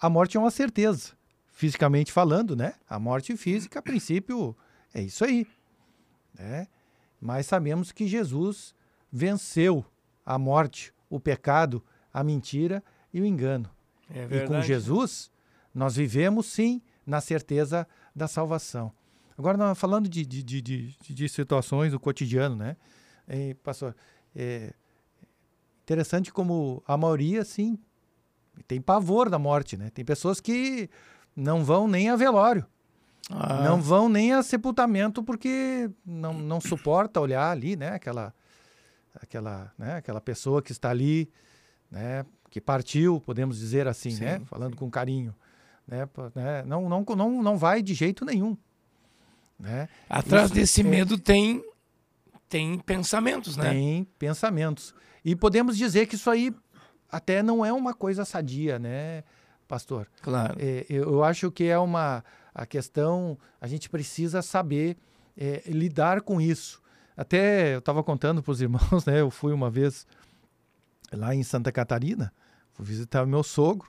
a 0.00 0.08
morte 0.08 0.36
é 0.36 0.40
uma 0.40 0.50
certeza, 0.50 1.12
fisicamente 1.52 2.10
falando, 2.10 2.56
né? 2.56 2.74
A 2.88 2.98
morte 2.98 3.36
física, 3.36 3.78
a 3.78 3.82
princípio, 3.82 4.56
é 4.94 5.02
isso 5.02 5.24
aí, 5.24 5.46
né? 6.34 6.66
Mas 7.20 7.46
sabemos 7.46 7.92
que 7.92 8.06
Jesus 8.06 8.74
venceu 9.12 9.84
a 10.24 10.38
morte, 10.38 10.92
o 11.10 11.20
pecado, 11.20 11.84
a 12.12 12.24
mentira 12.24 12.82
e 13.12 13.20
o 13.20 13.26
engano. 13.26 13.70
É 14.10 14.24
e 14.24 14.46
com 14.46 14.60
Jesus, 14.62 15.30
nós 15.74 15.94
vivemos 15.94 16.46
sim 16.46 16.82
na 17.06 17.20
certeza 17.20 17.86
da 18.14 18.28
salvação. 18.28 18.92
Agora, 19.36 19.74
falando 19.74 20.08
de, 20.08 20.24
de, 20.24 20.42
de, 20.42 20.60
de, 20.60 21.14
de 21.14 21.28
situações 21.28 21.92
do 21.92 22.00
cotidiano, 22.00 22.56
né? 22.56 22.76
É, 23.26 23.54
pastor, 23.62 23.96
é 24.34 24.74
interessante 25.82 26.32
como 26.32 26.82
a 26.86 26.96
maioria, 26.96 27.44
sim, 27.44 27.78
tem 28.68 28.80
pavor 28.80 29.30
da 29.30 29.38
morte, 29.38 29.76
né? 29.76 29.90
Tem 29.90 30.04
pessoas 30.04 30.40
que 30.40 30.88
não 31.34 31.64
vão 31.64 31.88
nem 31.88 32.10
a 32.10 32.16
velório. 32.16 32.66
Ah. 33.30 33.62
Não 33.62 33.80
vão 33.80 34.08
nem 34.08 34.32
a 34.32 34.42
sepultamento 34.42 35.22
porque 35.22 35.90
não, 36.04 36.34
não 36.34 36.60
suporta 36.60 37.20
olhar 37.20 37.50
ali, 37.50 37.76
né? 37.76 37.94
Aquela, 37.94 38.34
aquela, 39.14 39.72
né? 39.78 39.96
aquela 39.96 40.20
pessoa 40.20 40.60
que 40.60 40.72
está 40.72 40.90
ali, 40.90 41.30
né? 41.90 42.26
que 42.50 42.60
partiu, 42.60 43.20
podemos 43.20 43.58
dizer 43.58 43.88
assim, 43.88 44.10
sim, 44.10 44.24
né? 44.24 44.40
Falando 44.46 44.72
sim. 44.72 44.78
com 44.78 44.90
carinho. 44.90 45.34
Né? 45.92 46.08
né? 46.34 46.62
Não, 46.66 46.88
não, 46.88 47.04
não, 47.16 47.42
não 47.42 47.56
vai 47.56 47.82
de 47.82 47.94
jeito 47.94 48.24
nenhum. 48.24 48.56
Né? 49.58 49.88
Atrás 50.08 50.46
Isso 50.46 50.54
desse 50.54 50.80
é... 50.80 50.84
medo 50.84 51.18
tem, 51.18 51.64
tem 52.48 52.78
pensamentos, 52.78 53.56
né? 53.56 53.70
Tem 53.70 54.04
pensamentos. 54.18 54.94
E 55.24 55.36
podemos 55.36 55.76
dizer 55.76 56.06
que 56.06 56.16
isso 56.16 56.30
aí 56.30 56.54
até 57.10 57.42
não 57.42 57.64
é 57.64 57.72
uma 57.72 57.94
coisa 57.94 58.24
sadia, 58.24 58.78
né, 58.78 59.22
pastor? 59.68 60.08
Claro. 60.22 60.56
É, 60.58 60.84
eu 60.88 61.22
acho 61.22 61.50
que 61.50 61.64
é 61.64 61.78
uma 61.78 62.24
a 62.54 62.66
questão, 62.66 63.38
a 63.60 63.66
gente 63.66 63.88
precisa 63.88 64.42
saber 64.42 64.96
é, 65.36 65.62
lidar 65.66 66.22
com 66.22 66.40
isso. 66.40 66.82
Até 67.16 67.74
eu 67.74 67.78
estava 67.78 68.02
contando 68.02 68.42
para 68.42 68.50
os 68.50 68.60
irmãos, 68.60 69.04
né? 69.06 69.20
Eu 69.20 69.30
fui 69.30 69.52
uma 69.52 69.70
vez 69.70 70.06
lá 71.12 71.34
em 71.34 71.42
Santa 71.42 71.70
Catarina 71.70 72.32
Fui 72.72 72.86
visitar 72.86 73.26
meu 73.26 73.42
sogro. 73.42 73.88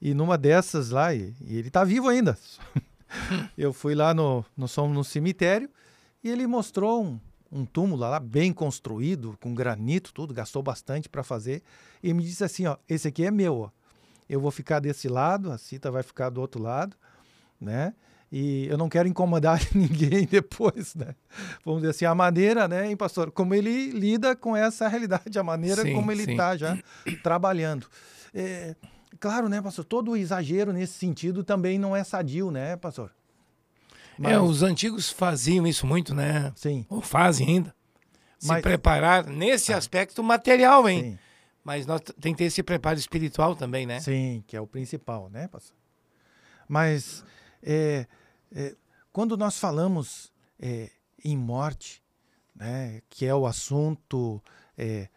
E 0.00 0.14
numa 0.14 0.38
dessas 0.38 0.90
lá, 0.90 1.14
e, 1.14 1.34
e 1.40 1.58
ele 1.58 1.70
tá 1.70 1.84
vivo 1.84 2.08
ainda. 2.08 2.38
eu 3.56 3.72
fui 3.72 3.94
lá 3.94 4.14
no, 4.14 4.44
nós 4.56 4.74
fomos 4.74 4.94
no 4.94 5.04
cemitério 5.04 5.68
e 6.22 6.30
ele 6.30 6.46
mostrou 6.46 7.04
um, 7.04 7.20
um 7.52 7.64
túmulo 7.64 8.00
lá 8.00 8.18
bem 8.18 8.52
construído, 8.52 9.36
com 9.40 9.54
granito, 9.54 10.12
tudo, 10.12 10.32
gastou 10.32 10.62
bastante 10.62 11.08
para 11.08 11.22
fazer. 11.22 11.62
E 12.02 12.14
me 12.14 12.22
disse 12.22 12.44
assim, 12.44 12.66
ó, 12.66 12.76
esse 12.88 13.08
aqui 13.08 13.24
é 13.24 13.30
meu, 13.30 13.58
ó. 13.58 13.70
Eu 14.28 14.40
vou 14.40 14.50
ficar 14.50 14.78
desse 14.78 15.08
lado, 15.08 15.50
a 15.50 15.58
Cita 15.58 15.90
vai 15.90 16.04
ficar 16.04 16.30
do 16.30 16.40
outro 16.40 16.62
lado, 16.62 16.96
né? 17.60 17.92
E 18.32 18.68
eu 18.68 18.78
não 18.78 18.88
quero 18.88 19.08
incomodar 19.08 19.60
ninguém 19.74 20.24
depois, 20.24 20.94
né? 20.94 21.16
Vamos 21.64 21.80
dizer 21.80 21.90
assim, 21.90 22.04
a 22.04 22.14
maneira, 22.14 22.68
né, 22.68 22.88
hein, 22.88 22.96
pastor, 22.96 23.32
como 23.32 23.54
ele 23.54 23.90
lida 23.90 24.36
com 24.36 24.56
essa 24.56 24.86
realidade, 24.86 25.36
a 25.36 25.42
maneira 25.42 25.82
sim, 25.82 25.92
como 25.94 26.12
ele 26.12 26.30
está 26.30 26.56
já 26.56 26.78
trabalhando. 27.24 27.86
É, 28.32 28.76
Claro, 29.18 29.48
né, 29.48 29.60
pastor? 29.60 29.84
Todo 29.84 30.16
exagero 30.16 30.72
nesse 30.72 30.94
sentido 30.94 31.42
também 31.42 31.78
não 31.78 31.96
é 31.96 32.04
sadio, 32.04 32.50
né, 32.50 32.76
pastor? 32.76 33.10
Mas... 34.18 34.32
É, 34.32 34.38
os 34.38 34.62
antigos 34.62 35.10
faziam 35.10 35.66
isso 35.66 35.86
muito, 35.86 36.14
né? 36.14 36.52
Sim. 36.54 36.86
Ou 36.88 37.00
fazem 37.00 37.48
ainda. 37.48 37.74
Se 38.38 38.48
Mas... 38.48 38.62
preparar 38.62 39.26
nesse 39.26 39.72
ah. 39.72 39.76
aspecto 39.76 40.22
material, 40.22 40.88
hein? 40.88 41.02
Sim. 41.02 41.18
Mas 41.62 41.86
nós 41.86 42.00
tem 42.20 42.32
que 42.32 42.38
ter 42.38 42.44
esse 42.44 42.62
preparo 42.62 42.98
espiritual 42.98 43.54
também, 43.54 43.86
né? 43.86 44.00
Sim, 44.00 44.42
que 44.46 44.56
é 44.56 44.60
o 44.60 44.66
principal, 44.66 45.28
né, 45.28 45.46
pastor? 45.48 45.76
Mas 46.66 47.24
é, 47.62 48.06
é, 48.52 48.74
quando 49.12 49.36
nós 49.36 49.58
falamos 49.58 50.32
é, 50.58 50.90
em 51.22 51.36
morte, 51.36 52.02
né, 52.54 53.02
que 53.08 53.26
é 53.26 53.34
o 53.34 53.46
assunto 53.46 54.42
é, 54.76 55.08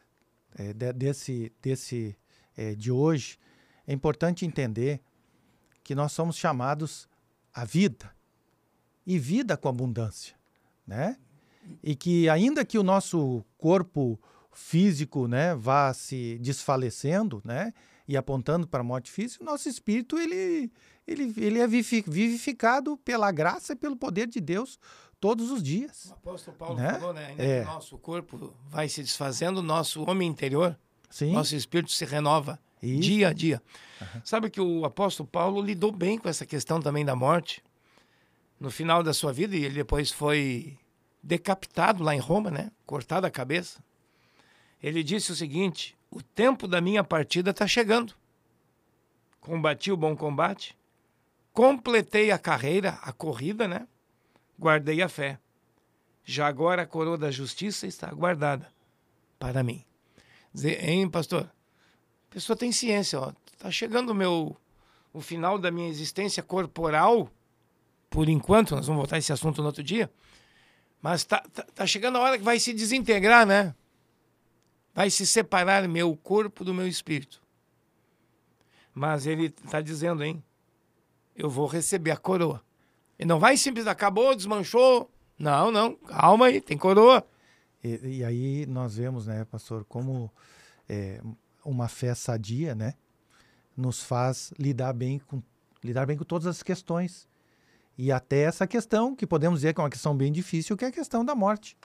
é, 0.56 0.74
desse, 0.94 1.52
desse 1.62 2.18
é, 2.58 2.76
de 2.76 2.92
hoje, 2.92 3.38
é 3.88 3.94
importante 3.94 4.46
entender 4.46 5.02
que 5.84 5.94
nós 5.94 6.12
somos 6.12 6.36
chamados 6.38 7.08
à 7.54 7.66
vida 7.66 8.14
e 9.06 9.20
vida 9.20 9.58
com 9.58 9.68
abundância, 9.68 10.36
né? 10.88 11.18
E 11.82 11.96
que 11.96 12.30
ainda 12.30 12.66
que 12.66 12.78
o 12.78 12.84
nosso 12.84 13.44
corpo 13.58 14.20
físico, 14.52 15.28
né, 15.28 15.56
vá 15.56 15.94
se 15.94 16.38
desfalecendo, 16.40 17.42
né, 17.44 17.74
e 18.08 18.16
apontando 18.16 18.68
para 18.68 18.82
a 18.82 18.84
morte 18.84 19.10
física, 19.10 19.44
o 19.44 19.46
nosso 19.46 19.68
espírito 19.68 20.18
ele 20.18 20.72
ele, 21.06 21.34
ele 21.38 21.60
é 21.60 21.68
vivificado 21.68 22.96
pela 22.98 23.30
graça 23.32 23.74
e 23.74 23.76
pelo 23.76 23.96
poder 23.96 24.28
de 24.28 24.40
Deus 24.40 24.80
todos 25.20 25.52
os 25.52 25.62
dias. 25.62 26.06
O 26.06 26.14
apóstolo 26.14 26.56
Paulo 26.56 26.78
né? 26.78 26.94
falou, 26.94 27.14
né? 27.14 27.28
Ainda 27.28 27.44
é. 27.44 27.64
que 27.64 27.70
o 27.70 27.74
nosso 27.74 27.98
corpo 27.98 28.54
vai 28.70 28.88
se 28.88 29.02
desfazendo, 29.02 29.60
o 29.60 29.64
nosso 29.64 30.10
homem 30.10 30.30
interior, 30.30 30.78
Sim. 31.10 31.34
nosso 31.34 31.56
espírito 31.56 31.92
se 31.92 32.06
renova 32.06 32.60
Isso. 32.86 33.02
dia 33.02 33.30
a 33.30 33.34
dia. 33.34 33.62
Uhum. 34.02 34.22
Sabe 34.24 34.50
que 34.50 34.62
o 34.62 34.86
apóstolo 34.86 35.28
Paulo 35.28 35.62
lidou 35.62 35.92
bem 35.92 36.18
com 36.18 36.30
essa 36.30 36.46
questão 36.46 36.82
também 36.82 37.06
da 37.06 37.16
morte. 37.16 37.64
No 38.60 38.70
final 38.70 39.02
da 39.02 39.14
sua 39.14 39.32
vida, 39.34 39.56
ele 39.56 39.70
depois 39.70 40.12
foi 40.12 40.78
decapitado 41.22 42.04
lá 42.04 42.16
em 42.16 42.20
Roma, 42.20 42.52
né? 42.52 42.72
Cortado 42.86 43.26
a 43.26 43.32
cabeça. 43.32 43.84
Ele 44.82 45.04
disse 45.04 45.32
o 45.32 45.36
seguinte: 45.36 45.98
O 46.12 46.22
tempo 46.22 46.68
da 46.68 46.82
minha 46.82 47.04
partida 47.04 47.52
está 47.52 47.66
chegando. 47.66 48.14
Combati 49.40 49.92
o 49.92 49.98
bom 49.98 50.16
combate, 50.16 50.78
Completei 51.54 52.32
a 52.32 52.40
carreira, 52.40 52.98
a 53.04 53.14
corrida, 53.14 53.68
né? 53.68 53.88
Guardei 54.60 55.04
a 55.04 55.08
fé. 55.08 55.40
Já 56.26 56.48
agora 56.48 56.82
a 56.82 56.86
coroa 56.88 57.18
da 57.18 57.30
justiça 57.30 57.86
está 57.86 58.12
guardada 58.12 58.68
para 59.38 59.62
mim. 59.62 59.86
Dizer, 60.52 60.84
hein, 60.84 61.08
pastor? 61.08 61.48
A 62.34 62.36
pessoa 62.36 62.58
tem 62.58 62.72
ciência, 62.72 63.20
ó. 63.20 63.32
Tá 63.58 63.70
chegando 63.70 64.10
o 64.10 64.16
meu 64.16 64.58
o 65.14 65.22
final 65.22 65.60
da 65.60 65.70
minha 65.70 65.88
existência 65.88 66.42
corporal, 66.42 67.30
por 68.10 68.28
enquanto, 68.28 68.76
nós 68.76 68.88
vamos 68.88 69.02
voltar 69.02 69.18
a 69.18 69.20
esse 69.20 69.32
assunto 69.32 69.62
no 69.62 69.68
outro 69.68 69.84
dia. 69.84 70.12
Mas 71.00 71.24
tá, 71.24 71.44
tá, 71.54 71.64
tá 71.64 71.86
chegando 71.86 72.18
a 72.18 72.22
hora 72.22 72.38
que 72.38 72.44
vai 72.44 72.60
se 72.60 72.74
desintegrar, 72.74 73.46
né? 73.46 73.76
Vai 74.94 75.12
se 75.12 75.28
separar 75.28 75.88
meu 75.88 76.16
corpo 76.18 76.64
do 76.64 76.74
meu 76.74 76.88
espírito. 76.88 77.42
Mas 78.94 79.28
ele 79.28 79.54
está 79.64 79.82
dizendo, 79.82 80.24
hein? 80.24 80.44
eu 81.36 81.50
vou 81.50 81.68
receber 81.68 82.12
a 82.12 82.18
coroa. 82.18 82.62
E 83.18 83.26
não 83.26 83.40
vai 83.40 83.58
simples, 83.58 83.88
acabou, 83.88 84.36
desmanchou. 84.36 85.10
Não, 85.38 85.72
não, 85.72 85.96
calma 85.96 86.48
aí, 86.48 86.62
tem 86.62 86.78
coroa. 86.78 87.26
E, 87.84 88.18
e 88.18 88.24
aí 88.24 88.66
nós 88.66 88.96
vemos, 88.96 89.28
né, 89.28 89.46
pastor, 89.46 89.84
como 89.86 90.32
é, 90.88 91.22
uma 91.64 91.88
fé 91.88 92.14
sadia, 92.16 92.76
né, 92.76 92.94
nos 93.76 94.04
faz 94.04 94.54
lidar 94.58 94.94
bem 94.94 95.20
com 95.20 95.42
lidar 95.84 96.06
bem 96.06 96.18
com 96.18 96.24
todas 96.24 96.48
as 96.48 96.64
questões. 96.64 97.28
E 97.98 98.12
até 98.12 98.44
essa 98.44 98.66
questão, 98.66 99.16
que 99.16 99.28
podemos 99.28 99.60
dizer 99.60 99.74
que 99.74 99.82
é 99.82 99.84
uma 99.84 99.90
questão 99.90 100.16
bem 100.16 100.32
difícil, 100.32 100.78
que 100.78 100.86
é 100.86 100.88
a 100.88 100.92
questão 100.92 101.24
da 101.24 101.36
morte. 101.36 101.78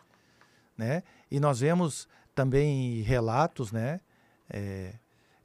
Né? 0.76 1.02
E 1.30 1.40
nós 1.40 1.60
vemos 1.60 2.08
também 2.34 3.02
relatos 3.02 3.72
né, 3.72 4.00
é, 4.48 4.94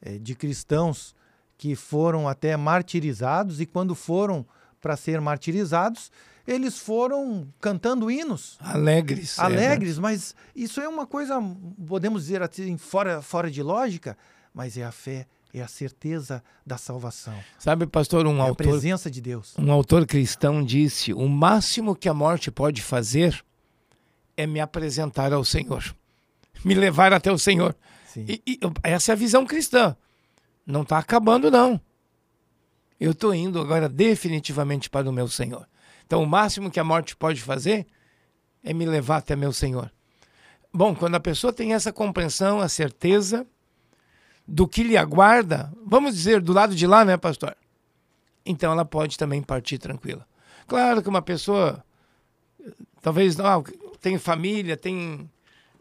é, 0.01 0.19
de 0.19 0.35
cristãos 0.35 1.15
que 1.57 1.75
foram 1.75 2.27
até 2.27 2.55
martirizados 2.55 3.59
e 3.59 3.65
quando 3.65 3.95
foram 3.95 4.45
para 4.79 4.95
ser 4.95 5.19
martirizados, 5.19 6.11
eles 6.45 6.77
foram 6.77 7.47
cantando 7.59 8.11
hinos. 8.11 8.57
Alegres. 8.59 9.39
Alegres, 9.39 9.97
é, 9.97 10.01
mas 10.01 10.35
isso 10.55 10.81
é 10.81 10.87
uma 10.87 11.07
coisa, 11.07 11.39
podemos 11.87 12.23
dizer 12.23 12.41
assim, 12.41 12.77
fora, 12.77 13.21
fora 13.21 13.49
de 13.49 13.63
lógica, 13.63 14.17
mas 14.53 14.77
é 14.77 14.83
a 14.83 14.91
fé, 14.91 15.25
é 15.53 15.61
a 15.61 15.67
certeza 15.67 16.43
da 16.65 16.77
salvação. 16.77 17.33
Sabe, 17.57 17.87
pastor, 17.87 18.27
um 18.27 18.37
é 18.37 18.41
autor. 18.41 18.67
A 18.67 18.69
presença 18.69 19.09
de 19.09 19.21
Deus. 19.21 19.53
Um 19.57 19.71
autor 19.71 20.05
cristão 20.05 20.63
disse: 20.63 21.13
o 21.13 21.27
máximo 21.27 21.95
que 21.95 22.09
a 22.09 22.13
morte 22.13 22.51
pode 22.51 22.81
fazer 22.81 23.43
é 24.35 24.45
me 24.45 24.59
apresentar 24.59 25.31
ao 25.31 25.45
Senhor, 25.45 25.95
me 26.65 26.73
levar 26.73 27.13
até 27.13 27.31
o 27.31 27.37
Senhor. 27.37 27.75
E, 28.15 28.41
e, 28.45 28.59
essa 28.83 29.11
é 29.11 29.13
a 29.13 29.17
visão 29.17 29.45
cristã. 29.45 29.95
Não 30.65 30.83
está 30.83 30.97
acabando, 30.97 31.49
não. 31.49 31.79
Eu 32.99 33.11
estou 33.11 33.33
indo 33.33 33.59
agora 33.59 33.89
definitivamente 33.89 34.89
para 34.89 35.09
o 35.09 35.13
meu 35.13 35.27
Senhor. 35.27 35.67
Então, 36.05 36.21
o 36.23 36.27
máximo 36.27 36.71
que 36.71 36.79
a 36.79 36.83
morte 36.83 37.15
pode 37.15 37.41
fazer 37.41 37.87
é 38.63 38.73
me 38.73 38.85
levar 38.85 39.17
até 39.17 39.35
meu 39.35 39.51
Senhor. 39.51 39.91
Bom, 40.73 40.95
quando 40.95 41.15
a 41.15 41.19
pessoa 41.19 41.53
tem 41.53 41.73
essa 41.73 41.93
compreensão, 41.93 42.59
a 42.59 42.67
certeza 42.67 43.45
do 44.47 44.67
que 44.67 44.83
lhe 44.83 44.97
aguarda, 44.97 45.71
vamos 45.85 46.15
dizer, 46.15 46.41
do 46.41 46.53
lado 46.53 46.75
de 46.75 46.87
lá, 46.87 47.05
né, 47.05 47.15
pastor? 47.15 47.55
Então 48.45 48.71
ela 48.71 48.83
pode 48.83 49.17
também 49.17 49.41
partir 49.41 49.77
tranquila. 49.77 50.27
Claro 50.67 51.01
que 51.01 51.09
uma 51.09 51.21
pessoa, 51.21 51.83
talvez, 53.01 53.35
não, 53.35 53.63
tem 54.01 54.17
família, 54.17 54.75
tem. 54.75 55.29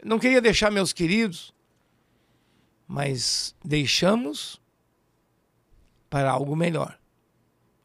Não 0.03 0.19
queria 0.19 0.41
deixar 0.41 0.71
meus 0.71 0.93
queridos, 0.93 1.53
mas 2.87 3.55
deixamos 3.63 4.61
para 6.09 6.31
algo 6.31 6.55
melhor. 6.55 6.97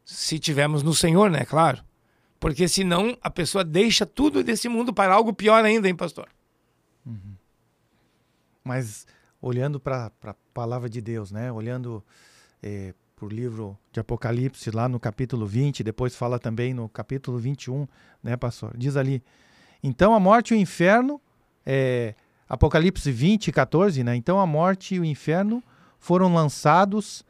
Se 0.04 0.38
tivermos 0.38 0.82
no 0.82 0.94
Senhor, 0.94 1.30
né? 1.30 1.44
Claro. 1.44 1.84
Porque 2.40 2.68
senão 2.68 3.16
a 3.20 3.30
pessoa 3.30 3.64
deixa 3.64 4.06
tudo 4.06 4.44
desse 4.44 4.68
mundo 4.68 4.92
para 4.92 5.12
algo 5.12 5.32
pior 5.32 5.64
ainda, 5.64 5.88
hein, 5.88 5.94
pastor? 5.94 6.28
Uhum. 7.04 7.34
Mas 8.62 9.06
olhando 9.40 9.80
para 9.80 10.12
a 10.24 10.34
palavra 10.54 10.88
de 10.88 11.00
Deus, 11.00 11.32
né? 11.32 11.50
Olhando 11.50 12.04
é, 12.62 12.94
para 13.16 13.26
o 13.26 13.28
livro 13.28 13.76
de 13.90 13.98
Apocalipse, 13.98 14.70
lá 14.70 14.88
no 14.88 15.00
capítulo 15.00 15.46
20, 15.46 15.82
depois 15.82 16.14
fala 16.14 16.38
também 16.38 16.72
no 16.72 16.88
capítulo 16.88 17.38
21, 17.38 17.88
né, 18.22 18.36
pastor? 18.36 18.76
Diz 18.76 18.96
ali: 18.96 19.22
Então 19.82 20.14
a 20.14 20.20
morte 20.20 20.54
e 20.54 20.56
o 20.56 20.60
inferno, 20.60 21.20
é, 21.66 22.14
Apocalipse 22.48 23.10
20, 23.10 23.50
14, 23.50 24.04
né? 24.04 24.14
Então 24.14 24.38
a 24.38 24.46
morte 24.46 24.94
e 24.94 25.00
o 25.00 25.04
inferno 25.04 25.62
foram 25.98 26.32
lançados 26.32 27.24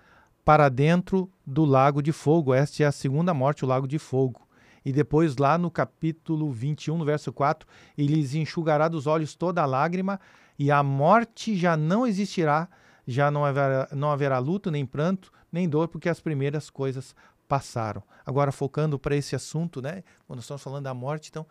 para 0.44 0.68
dentro 0.68 1.30
do 1.46 1.64
lago 1.64 2.02
de 2.02 2.12
fogo. 2.12 2.54
Esta 2.54 2.82
é 2.82 2.86
a 2.86 2.92
segunda 2.92 3.32
morte, 3.32 3.64
o 3.64 3.68
lago 3.68 3.88
de 3.88 3.98
fogo. 3.98 4.47
E 4.88 4.92
depois, 4.92 5.36
lá 5.36 5.58
no 5.58 5.70
capítulo 5.70 6.50
21, 6.50 6.96
no 6.96 7.04
verso 7.04 7.30
4, 7.30 7.68
ele 7.98 8.14
lhes 8.14 8.34
enxugará 8.34 8.88
dos 8.88 9.06
olhos 9.06 9.34
toda 9.34 9.60
a 9.60 9.66
lágrima, 9.66 10.18
e 10.58 10.70
a 10.70 10.82
morte 10.82 11.54
já 11.54 11.76
não 11.76 12.06
existirá, 12.06 12.66
já 13.06 13.30
não 13.30 13.44
haverá, 13.44 13.86
não 13.92 14.10
haverá 14.10 14.38
luto, 14.38 14.70
nem 14.70 14.86
pranto, 14.86 15.30
nem 15.52 15.68
dor, 15.68 15.88
porque 15.88 16.08
as 16.08 16.20
primeiras 16.20 16.70
coisas 16.70 17.14
passaram. 17.46 18.02
Agora, 18.24 18.50
focando 18.50 18.98
para 18.98 19.14
esse 19.14 19.36
assunto, 19.36 19.82
né? 19.82 20.02
Quando 20.26 20.40
estamos 20.40 20.62
falando 20.62 20.84
da 20.84 20.94
morte, 20.94 21.28
então, 21.28 21.46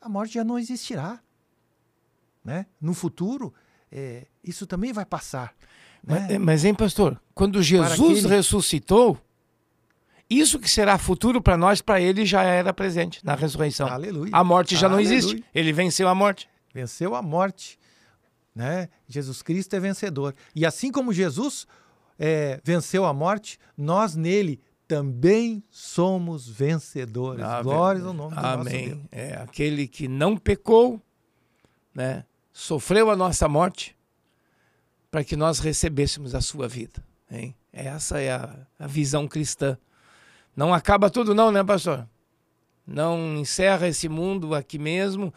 a 0.00 0.08
morte 0.08 0.32
já 0.32 0.44
não 0.44 0.58
existirá. 0.58 1.20
Né? 2.42 2.64
No 2.80 2.94
futuro, 2.94 3.52
é, 3.92 4.28
isso 4.42 4.66
também 4.66 4.94
vai 4.94 5.04
passar. 5.04 5.54
Mas, 6.02 6.30
é, 6.30 6.38
mas, 6.38 6.64
hein, 6.64 6.74
pastor? 6.74 7.20
Quando 7.34 7.62
Jesus 7.62 8.24
ressuscitou, 8.24 9.20
isso 10.38 10.58
que 10.58 10.68
será 10.68 10.98
futuro 10.98 11.40
para 11.40 11.56
nós, 11.56 11.80
para 11.80 12.00
ele 12.00 12.24
já 12.24 12.42
era 12.42 12.72
presente 12.72 13.24
na 13.24 13.34
ressurreição. 13.34 13.88
Aleluia. 13.88 14.30
A 14.32 14.42
morte 14.42 14.76
já 14.76 14.86
Aleluia. 14.86 15.08
não 15.08 15.16
existe. 15.16 15.44
Ele 15.54 15.72
venceu 15.72 16.08
a 16.08 16.14
morte. 16.14 16.48
Venceu 16.72 17.14
a 17.14 17.22
morte. 17.22 17.78
Né? 18.54 18.88
Jesus 19.08 19.42
Cristo 19.42 19.74
é 19.74 19.80
vencedor. 19.80 20.34
E 20.54 20.64
assim 20.64 20.90
como 20.90 21.12
Jesus 21.12 21.66
é, 22.18 22.60
venceu 22.64 23.04
a 23.04 23.12
morte, 23.12 23.58
nós 23.76 24.14
nele 24.14 24.60
também 24.86 25.62
somos 25.70 26.48
vencedores. 26.48 27.44
Ah, 27.44 27.62
Glórias 27.62 28.04
ao 28.04 28.12
nome 28.12 28.34
do 28.34 28.46
Amém. 28.46 28.88
nosso 28.88 28.96
Deus. 28.96 29.08
É 29.10 29.36
aquele 29.36 29.88
que 29.88 30.06
não 30.06 30.36
pecou, 30.36 31.00
né? 31.94 32.24
sofreu 32.52 33.10
a 33.10 33.16
nossa 33.16 33.48
morte 33.48 33.96
para 35.10 35.24
que 35.24 35.36
nós 35.36 35.58
recebêssemos 35.58 36.34
a 36.34 36.40
sua 36.40 36.68
vida. 36.68 37.04
Hein? 37.30 37.54
Essa 37.72 38.20
é 38.20 38.32
a, 38.32 38.66
a 38.78 38.86
visão 38.86 39.26
cristã. 39.26 39.76
Não 40.56 40.72
acaba 40.72 41.10
tudo 41.10 41.34
não, 41.34 41.50
né, 41.50 41.62
pastor? 41.64 42.08
Não 42.86 43.36
encerra 43.36 43.88
esse 43.88 44.08
mundo 44.08 44.54
aqui 44.54 44.78
mesmo. 44.78 45.32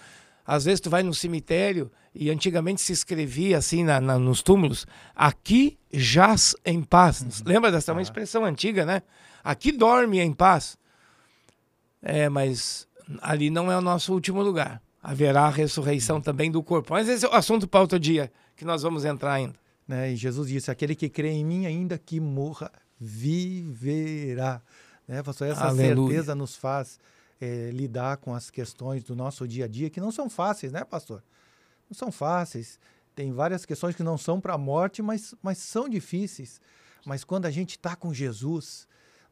Às 0.46 0.66
vezes 0.66 0.80
tu 0.80 0.90
vai 0.90 1.04
no 1.04 1.14
cemitério 1.14 1.92
E 2.16 2.30
antigamente 2.30 2.82
se 2.82 2.94
escrevia 2.94 3.58
assim 3.58 3.84
na, 3.84 4.00
na, 4.00 4.18
nos 4.18 4.42
túmulos: 4.42 4.86
aqui 5.16 5.78
jaz 5.92 6.56
em 6.66 6.82
paz. 6.82 7.22
Uhum. 7.22 7.30
Lembra 7.46 7.72
dessa? 7.72 7.92
É 7.92 7.94
uma 7.94 8.02
expressão 8.02 8.46
antiga, 8.46 8.86
né? 8.86 9.02
Aqui 9.44 9.72
dorme 9.72 10.20
em 10.20 10.34
paz. 10.34 10.78
É, 12.02 12.30
mas 12.30 12.88
ali 13.22 13.50
não 13.50 13.72
é 13.72 13.78
o 13.78 13.82
nosso 13.82 14.14
último 14.14 14.42
lugar. 14.42 14.82
Haverá 15.02 15.44
a 15.44 15.50
ressurreição 15.50 16.20
também 16.20 16.52
do 16.52 16.62
corpo. 16.62 16.94
Mas 16.94 17.08
esse 17.08 17.26
é 17.26 17.30
o 17.30 17.34
assunto 17.34 17.68
para 17.68 17.82
outro 17.82 18.00
dia, 18.00 18.32
que 18.56 18.66
nós 18.66 18.82
vamos 18.82 19.06
entrar 19.06 19.34
ainda. 19.34 19.56
Né? 19.88 20.12
E 20.12 20.16
Jesus 20.16 20.50
disse: 20.50 20.70
aquele 20.70 20.96
que 20.96 21.08
crê 21.08 21.30
em 21.30 21.46
mim, 21.46 21.66
ainda 21.66 21.98
que 21.98 22.20
morra, 22.20 22.72
viverá. 23.00 24.62
Né, 25.08 25.24
pastor? 25.24 25.48
Essa 25.48 25.66
Aleluia. 25.66 26.08
certeza 26.10 26.36
nos 26.36 26.56
faz 26.56 27.00
é, 27.40 27.70
lidar 27.72 28.18
com 28.18 28.34
as 28.34 28.50
questões 28.50 29.04
do 29.04 29.16
nosso 29.16 29.48
dia 29.48 29.66
a 29.66 29.68
dia, 29.68 29.90
que 29.90 30.02
não 30.02 30.12
são 30.12 30.30
fáceis, 30.30 30.72
né, 30.72 30.84
pastor? 30.84 31.24
Não 31.90 31.96
são 31.96 32.12
fáceis. 32.12 32.80
Tem 33.16 33.32
várias 33.32 33.66
questões 33.66 33.96
que 33.96 34.04
não 34.04 34.18
são 34.18 34.40
para 34.42 34.54
a 34.54 34.58
morte, 34.58 35.02
mas, 35.02 35.34
mas 35.42 35.58
são 35.58 35.88
difíceis. 35.88 36.60
Mas 37.06 37.24
quando 37.24 37.46
a 37.46 37.52
gente 37.52 37.72
está 37.72 37.96
com 37.96 38.14
Jesus, 38.14 38.88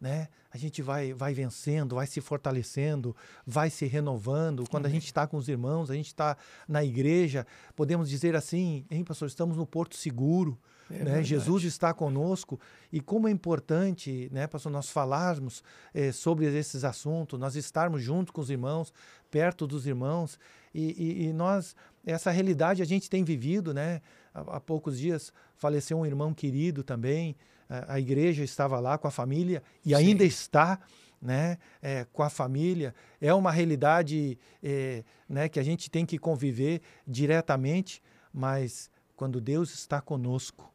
né? 0.05 0.27
A 0.51 0.57
gente 0.57 0.83
vai, 0.83 1.13
vai 1.13 1.33
vencendo, 1.33 1.95
vai 1.95 2.05
se 2.05 2.21
fortalecendo, 2.21 3.15
vai 3.43 3.71
se 3.71 3.87
renovando. 3.87 4.63
Quando 4.69 4.85
a 4.85 4.89
gente 4.89 5.05
está 5.05 5.25
com 5.25 5.35
os 5.35 5.49
irmãos, 5.49 5.89
a 5.89 5.95
gente 5.95 6.05
está 6.05 6.37
na 6.67 6.83
igreja, 6.83 7.45
podemos 7.75 8.07
dizer 8.07 8.35
assim, 8.35 8.85
hein, 8.91 9.03
pastor, 9.03 9.27
estamos 9.27 9.57
no 9.57 9.65
porto 9.65 9.95
seguro. 9.95 10.55
É 10.91 11.03
né? 11.03 11.23
Jesus 11.23 11.63
está 11.63 11.91
conosco 11.91 12.59
e 12.93 13.01
como 13.01 13.27
é 13.27 13.31
importante, 13.31 14.29
né, 14.31 14.45
pastor, 14.45 14.71
nós 14.71 14.91
falarmos 14.91 15.63
é, 15.91 16.11
sobre 16.11 16.45
esses 16.45 16.83
assuntos, 16.83 17.39
nós 17.39 17.55
estarmos 17.55 18.03
junto 18.03 18.31
com 18.31 18.39
os 18.39 18.51
irmãos, 18.51 18.93
perto 19.31 19.65
dos 19.65 19.87
irmãos 19.87 20.37
e, 20.71 20.91
e, 20.91 21.25
e 21.25 21.33
nós 21.33 21.75
essa 22.05 22.29
realidade 22.29 22.83
a 22.83 22.85
gente 22.85 23.09
tem 23.09 23.23
vivido, 23.23 23.73
né? 23.73 23.99
Há, 24.31 24.57
há 24.57 24.59
poucos 24.59 24.99
dias 24.99 25.33
faleceu 25.55 25.97
um 25.97 26.05
irmão 26.05 26.35
querido 26.35 26.83
também, 26.83 27.35
a, 27.69 27.99
igreja 27.99 28.43
estava 28.43 28.79
lá 28.79 28.97
com 28.97 29.07
a 29.07 29.11
família 29.11 29.63
e 29.85 29.89
Sim. 29.89 29.95
ainda 29.95 30.23
está. 30.23 30.79
Né, 31.21 31.57
é, 31.81 32.05
com 32.13 32.21
a 32.21 32.29
família, 32.29 32.93
é 33.19 33.33
uma 33.33 33.49
realidade 33.49 34.37
é, 34.61 35.03
né, 35.27 35.49
que 35.49 35.59
a 35.59 35.63
gente 35.63 35.89
tem 35.89 36.05
que 36.05 36.19
conviver 36.19 36.81
diretamente, 37.07 38.03
mas 38.31 38.91
quando 39.15 39.41
Deus 39.41 39.73
está 39.73 39.99
conosco, 39.99 40.71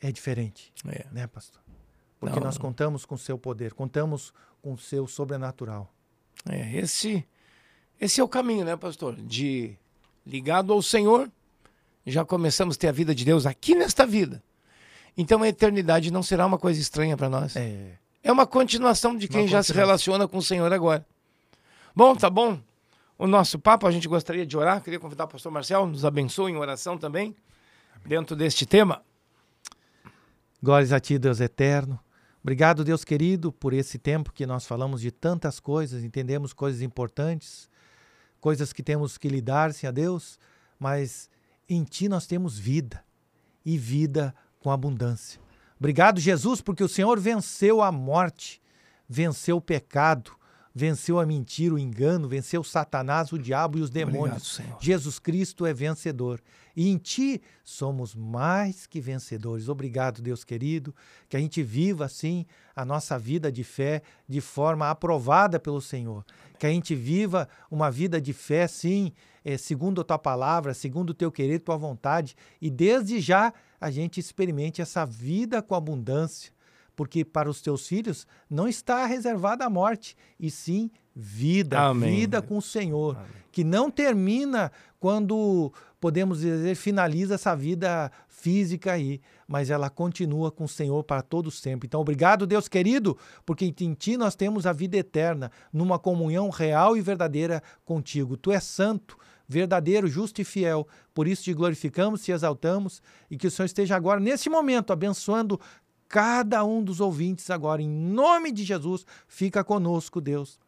é 0.00 0.12
diferente, 0.12 0.72
é. 0.86 1.06
né, 1.10 1.26
pastor? 1.26 1.60
Porque 2.20 2.38
Não. 2.38 2.46
nós 2.46 2.56
contamos 2.56 3.04
com 3.04 3.16
o 3.16 3.18
seu 3.18 3.36
poder, 3.36 3.72
contamos 3.74 4.32
com 4.62 4.74
o 4.74 4.78
seu 4.78 5.08
sobrenatural. 5.08 5.92
É, 6.48 6.76
esse, 6.76 7.26
esse 8.00 8.20
é 8.20 8.24
o 8.24 8.28
caminho, 8.28 8.64
né, 8.64 8.76
pastor? 8.76 9.16
De 9.16 9.76
ligado 10.24 10.72
ao 10.72 10.82
Senhor, 10.82 11.30
já 12.06 12.24
começamos 12.24 12.76
a 12.76 12.78
ter 12.78 12.88
a 12.88 12.92
vida 12.92 13.14
de 13.14 13.24
Deus 13.24 13.46
aqui 13.46 13.74
nesta 13.74 14.06
vida. 14.06 14.42
Então 15.20 15.42
a 15.42 15.48
eternidade 15.48 16.12
não 16.12 16.22
será 16.22 16.46
uma 16.46 16.56
coisa 16.56 16.80
estranha 16.80 17.16
para 17.16 17.28
nós. 17.28 17.56
É. 17.56 17.98
é 18.22 18.30
uma 18.30 18.46
continuação 18.46 19.16
de 19.16 19.26
quem 19.26 19.48
já 19.48 19.60
se 19.64 19.72
relaciona 19.72 20.28
com 20.28 20.38
o 20.38 20.42
Senhor 20.42 20.72
agora. 20.72 21.04
Bom, 21.92 22.14
tá 22.14 22.30
bom. 22.30 22.60
O 23.18 23.26
nosso 23.26 23.58
papo, 23.58 23.84
a 23.84 23.90
gente 23.90 24.06
gostaria 24.06 24.46
de 24.46 24.56
orar. 24.56 24.80
Queria 24.80 25.00
convidar 25.00 25.24
o 25.24 25.28
pastor 25.28 25.50
Marcel, 25.50 25.88
nos 25.88 26.04
abençoe 26.04 26.52
em 26.52 26.56
oração 26.56 26.96
também, 26.96 27.34
dentro 28.06 28.36
deste 28.36 28.64
tema. 28.64 29.02
Glórias 30.62 30.92
a 30.92 31.00
ti, 31.00 31.18
Deus 31.18 31.40
eterno. 31.40 31.98
Obrigado, 32.40 32.84
Deus 32.84 33.02
querido, 33.02 33.50
por 33.50 33.72
esse 33.72 33.98
tempo 33.98 34.32
que 34.32 34.46
nós 34.46 34.64
falamos 34.64 35.00
de 35.00 35.10
tantas 35.10 35.58
coisas, 35.58 36.04
entendemos 36.04 36.52
coisas 36.52 36.80
importantes, 36.80 37.68
coisas 38.40 38.72
que 38.72 38.84
temos 38.84 39.18
que 39.18 39.28
lidar, 39.28 39.74
Senhor 39.74 39.92
Deus, 39.92 40.38
mas 40.78 41.28
em 41.68 41.82
Ti 41.82 42.08
nós 42.08 42.24
temos 42.24 42.56
vida 42.56 43.04
e 43.66 43.76
vida 43.76 44.32
com 44.60 44.70
abundância. 44.70 45.40
Obrigado, 45.78 46.20
Jesus, 46.20 46.60
porque 46.60 46.82
o 46.82 46.88
Senhor 46.88 47.18
venceu 47.20 47.80
a 47.80 47.92
morte, 47.92 48.60
venceu 49.08 49.58
o 49.58 49.60
pecado, 49.60 50.32
venceu 50.74 51.18
a 51.18 51.26
mentira, 51.26 51.74
o 51.74 51.78
engano, 51.78 52.28
venceu 52.28 52.62
Satanás, 52.62 53.32
o 53.32 53.38
diabo 53.38 53.78
e 53.78 53.80
os 53.80 53.90
demônios. 53.90 54.58
Obrigado, 54.58 54.82
Jesus 54.82 55.18
Cristo 55.18 55.66
é 55.66 55.72
vencedor. 55.72 56.40
E 56.76 56.88
em 56.88 56.96
ti 56.96 57.42
somos 57.64 58.14
mais 58.14 58.86
que 58.86 59.00
vencedores. 59.00 59.68
Obrigado, 59.68 60.22
Deus 60.22 60.44
querido, 60.44 60.94
que 61.28 61.36
a 61.36 61.40
gente 61.40 61.60
viva 61.60 62.04
assim 62.04 62.46
a 62.74 62.84
nossa 62.84 63.18
vida 63.18 63.50
de 63.50 63.64
fé 63.64 64.02
de 64.28 64.40
forma 64.40 64.88
aprovada 64.88 65.58
pelo 65.58 65.80
Senhor. 65.80 66.24
Que 66.56 66.66
a 66.66 66.70
gente 66.70 66.94
viva 66.94 67.48
uma 67.68 67.90
vida 67.90 68.20
de 68.20 68.32
fé, 68.32 68.68
sim, 68.68 69.12
é, 69.48 69.56
segundo 69.56 70.02
a 70.02 70.04
tua 70.04 70.18
palavra, 70.18 70.74
segundo 70.74 71.10
o 71.10 71.14
teu 71.14 71.32
querer, 71.32 71.60
tua 71.60 71.78
vontade. 71.78 72.36
E 72.60 72.68
desde 72.68 73.18
já 73.18 73.50
a 73.80 73.90
gente 73.90 74.20
experimente 74.20 74.82
essa 74.82 75.06
vida 75.06 75.62
com 75.62 75.74
abundância 75.74 76.52
porque 76.98 77.24
para 77.24 77.48
os 77.48 77.62
teus 77.62 77.86
filhos 77.86 78.26
não 78.50 78.66
está 78.66 79.06
reservada 79.06 79.64
a 79.64 79.70
morte, 79.70 80.16
e 80.36 80.50
sim 80.50 80.90
vida, 81.14 81.78
Amém. 81.78 82.12
vida 82.12 82.42
com 82.42 82.58
o 82.58 82.62
Senhor, 82.62 83.14
Amém. 83.14 83.28
que 83.52 83.62
não 83.62 83.88
termina 83.88 84.72
quando 84.98 85.72
podemos 86.00 86.40
dizer 86.40 86.74
finaliza 86.74 87.36
essa 87.36 87.54
vida 87.54 88.10
física 88.26 88.94
aí, 88.94 89.20
mas 89.46 89.70
ela 89.70 89.88
continua 89.88 90.50
com 90.50 90.64
o 90.64 90.68
Senhor 90.68 91.04
para 91.04 91.22
todo 91.22 91.52
sempre. 91.52 91.86
Então, 91.86 92.00
obrigado, 92.00 92.48
Deus 92.48 92.66
querido, 92.66 93.16
porque 93.46 93.64
em 93.64 93.94
ti 93.94 94.16
nós 94.16 94.34
temos 94.34 94.66
a 94.66 94.72
vida 94.72 94.96
eterna, 94.96 95.52
numa 95.72 96.00
comunhão 96.00 96.50
real 96.50 96.96
e 96.96 97.00
verdadeira 97.00 97.62
contigo. 97.84 98.36
Tu 98.36 98.50
és 98.50 98.64
santo, 98.64 99.16
verdadeiro, 99.48 100.06
justo 100.06 100.40
e 100.40 100.44
fiel. 100.44 100.86
Por 101.14 101.26
isso 101.26 101.44
te 101.44 101.54
glorificamos, 101.54 102.22
te 102.22 102.30
exaltamos 102.30 103.02
e 103.30 103.36
que 103.36 103.46
o 103.46 103.50
Senhor 103.50 103.66
esteja 103.66 103.96
agora, 103.96 104.20
nesse 104.20 104.50
momento, 104.50 104.92
abençoando 104.92 105.58
cada 106.08 106.64
um 106.64 106.82
dos 106.82 107.00
ouvintes 107.00 107.50
agora, 107.50 107.82
em 107.82 107.88
nome 107.88 108.52
de 108.52 108.64
Jesus, 108.64 109.04
fica 109.26 109.64
conosco, 109.64 110.20
Deus. 110.20 110.58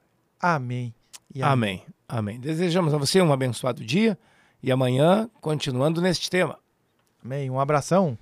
Amém. 0.41 0.95
amém. 1.35 1.43
Amém. 1.43 1.83
Amém. 2.09 2.41
Desejamos 2.41 2.93
a 2.93 2.99
você 2.99 3.21
um 3.23 3.33
abençoado 3.33 3.85
dia 3.85 4.19
e 4.63 4.73
amanhã 4.73 5.31
continuando 5.41 6.01
neste 6.01 6.29
tema. 6.29 6.59
Amém. 7.23 7.51
Um 7.51 7.61
abração. 7.61 8.19